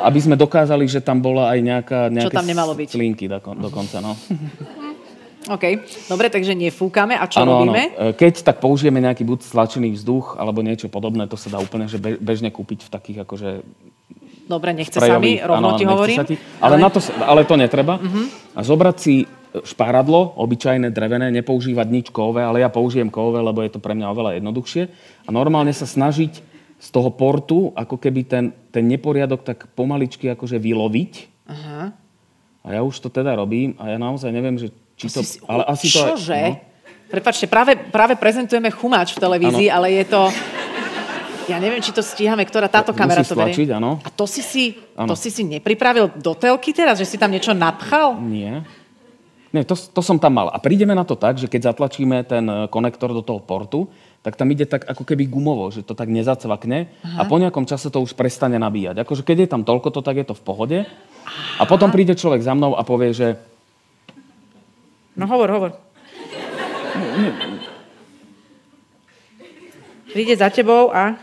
Aby 0.00 0.20
sme 0.20 0.36
dokázali, 0.36 0.84
že 0.88 1.00
tam 1.00 1.20
bola 1.20 1.52
aj 1.52 1.58
nejaká, 1.60 2.00
nejaké 2.12 2.32
čo 2.32 2.38
tam 2.40 2.48
nemalo 2.48 2.72
byť? 2.76 2.88
slinky 2.92 3.28
dokonca. 3.28 4.00
No. 4.00 4.16
OK, 5.54 5.64
dobre, 6.08 6.32
takže 6.32 6.56
nefúkame. 6.56 7.20
A 7.20 7.28
čo 7.28 7.44
ano, 7.44 7.60
robíme? 7.60 7.92
Ano. 7.92 8.12
E, 8.12 8.16
keď 8.16 8.48
tak 8.48 8.64
použijeme 8.64 8.96
nejaký 9.04 9.28
buď 9.28 9.44
stlačený 9.44 9.92
vzduch 9.92 10.40
alebo 10.40 10.64
niečo 10.64 10.88
podobné, 10.88 11.28
to 11.28 11.36
sa 11.36 11.52
dá 11.52 11.60
úplne 11.60 11.84
že 11.84 12.00
bežne 12.00 12.48
kúpiť 12.48 12.88
v 12.88 12.90
takých 12.90 13.18
akože 13.28 13.50
Dobre, 14.44 14.76
nechce 14.76 15.00
sa 15.00 15.16
mi, 15.16 15.40
rovno 15.40 15.72
ano, 15.72 15.78
ti 15.80 15.88
hovorím. 15.88 16.20
Ti, 16.20 16.36
ale, 16.60 16.76
ale... 16.76 16.84
Na 16.84 16.92
to, 16.92 17.00
ale 17.24 17.48
to 17.48 17.56
netreba. 17.56 17.96
Uh-huh. 17.96 18.28
A 18.52 18.60
zobrať 18.60 18.96
si 19.00 19.24
špáradlo, 19.64 20.36
obyčajné 20.36 20.92
drevené, 20.92 21.32
nepoužívať 21.32 21.88
nič 21.88 22.06
kové, 22.12 22.44
ale 22.44 22.60
ja 22.60 22.68
použijem 22.68 23.08
kové, 23.08 23.40
lebo 23.40 23.64
je 23.64 23.72
to 23.72 23.80
pre 23.80 23.96
mňa 23.96 24.12
oveľa 24.12 24.30
jednoduchšie. 24.36 24.82
A 25.24 25.28
normálne 25.32 25.72
sa 25.72 25.88
snažiť 25.88 26.53
z 26.78 26.88
toho 26.92 27.08
portu, 27.08 27.72
ako 27.72 27.96
keby 27.96 28.28
ten, 28.28 28.44
ten 28.68 28.84
neporiadok 28.84 29.40
tak 29.46 29.70
pomaličky 29.72 30.28
akože 30.32 30.60
vyloviť. 30.60 31.12
Aha. 31.48 31.92
A 32.64 32.66
ja 32.72 32.80
už 32.80 32.96
to 33.00 33.08
teda 33.12 33.36
robím 33.36 33.76
a 33.76 33.92
ja 33.92 33.98
naozaj 34.00 34.32
neviem, 34.32 34.56
že 34.56 34.72
či 34.96 35.12
to... 35.12 35.20
Si, 35.20 35.40
ale 35.44 35.64
asi 35.68 35.86
čože? 35.90 36.32
to... 36.32 36.36
Aj, 36.36 36.52
no. 36.52 36.72
Prepačte, 37.04 37.46
práve, 37.46 37.76
práve 37.76 38.16
prezentujeme 38.16 38.72
chumáč 38.72 39.14
v 39.14 39.22
televízii, 39.22 39.68
ano. 39.70 39.76
ale 39.76 39.86
je 40.02 40.04
to... 40.08 40.22
Ja 41.44 41.60
neviem, 41.60 41.84
či 41.84 41.92
to 41.92 42.00
stíhame, 42.00 42.40
ktorá 42.48 42.72
táto 42.72 42.96
To 42.96 42.98
kamera 42.98 43.20
to 43.20 43.36
stlačiť, 43.36 43.68
áno. 43.76 44.00
A 44.00 44.08
to 44.08 44.24
si 44.24 44.40
si, 44.40 44.80
Áno. 44.96 45.12
to 45.12 45.14
si 45.14 45.28
si 45.28 45.44
nepripravil 45.44 46.16
do 46.16 46.32
telky 46.32 46.72
teraz, 46.72 46.96
že 46.96 47.04
si 47.04 47.20
tam 47.20 47.28
niečo 47.28 47.52
napchal? 47.52 48.16
Nie. 48.24 48.64
Nie, 49.52 49.62
to, 49.62 49.76
to 49.76 50.00
som 50.00 50.16
tam 50.16 50.34
mal. 50.34 50.48
A 50.50 50.56
prídeme 50.56 50.96
na 50.96 51.04
to 51.04 51.14
tak, 51.14 51.36
že 51.36 51.46
keď 51.46 51.76
zatlačíme 51.76 52.24
ten 52.26 52.48
e, 52.48 52.54
konektor 52.72 53.12
do 53.12 53.20
toho 53.20 53.38
portu, 53.38 53.86
tak 54.24 54.40
tam 54.40 54.48
ide 54.48 54.64
tak 54.64 54.88
ako 54.88 55.04
keby 55.04 55.28
gumovo, 55.28 55.68
že 55.68 55.84
to 55.84 55.92
tak 55.92 56.08
nezacvakne 56.08 56.88
a 57.04 57.28
po 57.28 57.36
nejakom 57.36 57.68
čase 57.68 57.92
to 57.92 58.00
už 58.00 58.16
prestane 58.16 58.56
nabíjať. 58.56 59.04
Akože 59.04 59.20
keď 59.20 59.44
je 59.44 59.48
tam 59.52 59.62
toľko, 59.68 59.92
to 59.92 60.00
tak 60.00 60.16
je 60.16 60.24
to 60.24 60.32
v 60.32 60.42
pohode. 60.42 60.78
A 61.60 61.62
potom 61.68 61.92
príde 61.92 62.16
človek 62.16 62.40
za 62.40 62.56
mnou 62.56 62.72
a 62.72 62.80
povie, 62.88 63.12
že 63.12 63.36
No 65.14 65.30
hovor, 65.30 65.46
hovor. 65.46 65.70
Príde 70.10 70.34
za 70.34 70.50
tebou 70.50 70.90
a... 70.90 71.14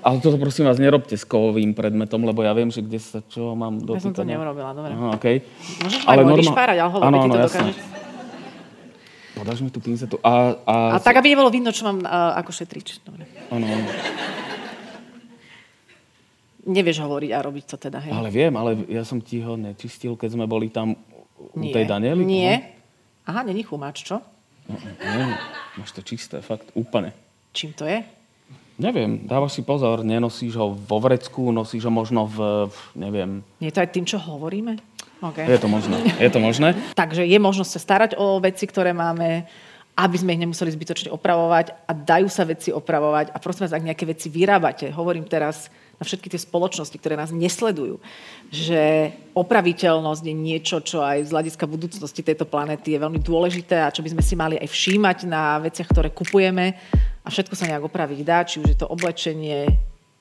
ale 0.00 0.16
toto 0.18 0.40
prosím 0.40 0.64
vás 0.66 0.80
nerobte 0.80 1.12
s 1.14 1.28
kovovým 1.28 1.76
predmetom, 1.76 2.24
lebo 2.24 2.40
ja 2.40 2.56
viem, 2.56 2.72
že 2.72 2.80
kde 2.80 2.98
sa 2.98 3.20
čo 3.26 3.52
mám 3.52 3.84
Ja 3.84 4.00
som 4.00 4.16
to 4.16 4.24
dotýkať. 4.24 4.32
neurobila, 4.32 4.70
dobre. 4.72 4.96
Aha, 4.96 5.08
okay. 5.12 5.36
Môžeš 5.82 6.02
aj 6.08 6.16
môj 6.24 6.40
vyšpárať, 6.40 6.76
ale 6.80 6.90
hovor, 6.90 7.04
ty 7.04 7.06
áno, 7.06 7.18
to 7.20 7.38
dokážeš. 7.38 7.76
Podáš 9.40 9.64
mi 9.64 9.72
tú 9.72 9.80
pinzetu. 9.80 10.20
A, 10.20 10.52
a, 10.68 10.74
A 10.94 10.98
tak, 11.00 11.16
aby 11.16 11.32
nebolo 11.32 11.48
vidno, 11.48 11.72
čo 11.72 11.88
mám 11.88 12.04
uh, 12.04 12.36
ako 12.36 12.52
šetrič. 12.52 13.00
Dobre. 13.00 13.24
Áno. 13.48 13.64
Nevieš 16.68 17.00
hovoriť 17.00 17.30
a 17.32 17.40
robiť 17.40 17.64
to 17.64 17.76
teda, 17.80 18.04
hej? 18.04 18.12
Ale 18.12 18.28
viem, 18.28 18.52
ale 18.52 18.84
ja 18.92 19.00
som 19.00 19.16
ti 19.16 19.40
ho 19.40 19.56
nečistil, 19.56 20.12
keď 20.12 20.36
sme 20.36 20.44
boli 20.44 20.68
tam 20.68 20.92
u 21.40 21.56
Nie. 21.56 21.72
tej 21.72 21.84
Daniely. 21.88 22.20
Nie. 22.20 22.76
Aha, 23.24 23.40
není 23.48 23.64
chumáč, 23.64 24.04
čo? 24.04 24.20
No, 24.68 24.76
nie, 24.76 25.24
máš 25.80 25.90
to 25.96 26.04
čisté, 26.04 26.44
fakt, 26.44 26.68
úplne. 26.76 27.16
Čím 27.56 27.72
to 27.72 27.88
je? 27.88 28.04
Neviem, 28.80 29.24
dávaš 29.24 29.60
si 29.60 29.62
pozor, 29.64 30.04
nenosíš 30.04 30.56
ho 30.56 30.72
vo 30.72 30.98
vrecku, 31.00 31.48
nosíš 31.52 31.84
ho 31.88 31.92
možno 31.92 32.24
v, 32.28 32.68
v 32.68 32.78
neviem, 32.96 33.30
Nie 33.60 33.72
je 33.72 33.76
to 33.76 33.84
aj 33.84 33.90
tým, 33.92 34.04
čo 34.04 34.16
hovoríme? 34.20 34.76
Okay. 35.20 35.44
je 35.44 35.60
to 35.60 35.68
možné, 35.68 35.96
je 36.16 36.30
to 36.32 36.40
možné. 36.40 36.72
Takže 36.96 37.28
je 37.28 37.38
možnosť 37.38 37.70
sa 37.76 37.80
starať 37.80 38.10
o 38.16 38.40
veci, 38.40 38.64
ktoré 38.64 38.96
máme, 38.96 39.44
aby 40.00 40.16
sme 40.16 40.32
ich 40.32 40.40
nemuseli 40.40 40.72
zbytočne 40.72 41.12
opravovať 41.12 41.76
a 41.84 41.92
dajú 41.92 42.28
sa 42.32 42.48
veci 42.48 42.72
opravovať. 42.72 43.36
A 43.36 43.36
prosím 43.36 43.68
vás, 43.68 43.76
ak 43.76 43.84
nejaké 43.84 44.08
veci 44.08 44.32
vyrábate, 44.32 44.88
hovorím 44.88 45.28
teraz 45.28 45.68
na 46.00 46.08
všetky 46.08 46.32
tie 46.32 46.40
spoločnosti, 46.40 46.96
ktoré 46.96 47.12
nás 47.12 47.28
nesledujú, 47.28 48.00
že 48.48 49.12
opraviteľnosť 49.36 50.24
je 50.24 50.34
niečo, 50.34 50.80
čo 50.80 51.04
aj 51.04 51.28
z 51.28 51.34
hľadiska 51.36 51.68
budúcnosti 51.68 52.24
tejto 52.24 52.48
planety 52.48 52.96
je 52.96 53.02
veľmi 53.04 53.20
dôležité 53.20 53.84
a 53.84 53.92
čo 53.92 54.00
by 54.00 54.16
sme 54.16 54.24
si 54.24 54.32
mali 54.32 54.56
aj 54.56 54.64
všímať 54.72 55.28
na 55.28 55.60
veciach, 55.60 55.92
ktoré 55.92 56.08
kupujeme 56.08 56.72
a 57.20 57.28
všetko 57.28 57.52
sa 57.52 57.68
nejak 57.68 57.84
opraviť 57.84 58.18
dá, 58.24 58.48
či 58.48 58.64
už 58.64 58.72
je 58.72 58.78
to 58.80 58.88
oblečenie, 58.88 59.68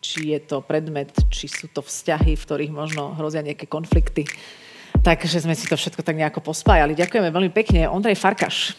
či 0.04 0.36
je 0.36 0.40
to 0.44 0.60
predmet, 0.60 1.16
či 1.32 1.48
sú 1.48 1.72
to 1.72 1.80
vzťahy, 1.80 2.36
v 2.36 2.44
ktorých 2.44 2.76
možno 2.76 3.16
hrozia 3.16 3.40
nejaké 3.40 3.64
konflikty. 3.64 4.28
Takže 5.00 5.48
sme 5.48 5.56
si 5.56 5.66
to 5.66 5.80
všetko 5.80 6.04
tak 6.04 6.20
nejako 6.20 6.44
pospájali. 6.44 6.94
Ďakujeme 6.96 7.30
veľmi 7.32 7.52
pekne. 7.56 7.88
Ondrej 7.88 8.20
Farkaš. 8.20 8.76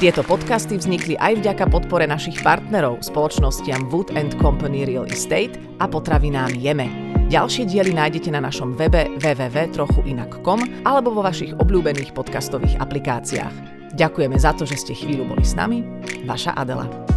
Tieto 0.00 0.24
podcasty 0.24 0.80
vznikli 0.80 1.12
aj 1.20 1.44
vďaka 1.44 1.68
podpore 1.68 2.08
našich 2.08 2.40
partnerov, 2.40 3.04
spoločnostiam 3.04 3.92
Wood 3.92 4.16
and 4.16 4.32
Company 4.40 4.88
Real 4.88 5.04
Estate 5.04 5.60
a 5.76 5.84
potravinám 5.84 6.56
Jeme. 6.56 6.88
Ďalšie 7.28 7.68
diely 7.68 7.92
nájdete 7.92 8.32
na 8.32 8.40
našom 8.40 8.80
webe 8.80 9.12
www.trochuinak.com 9.20 10.88
alebo 10.88 11.12
vo 11.12 11.20
vašich 11.20 11.52
obľúbených 11.52 12.16
podcastových 12.16 12.80
aplikáciách. 12.80 13.54
Ďakujeme 13.92 14.40
za 14.40 14.56
to, 14.56 14.64
že 14.64 14.80
ste 14.80 14.96
chvíľu 14.96 15.36
boli 15.36 15.44
s 15.44 15.52
nami. 15.52 15.84
Vaša 16.24 16.56
Adela. 16.56 17.09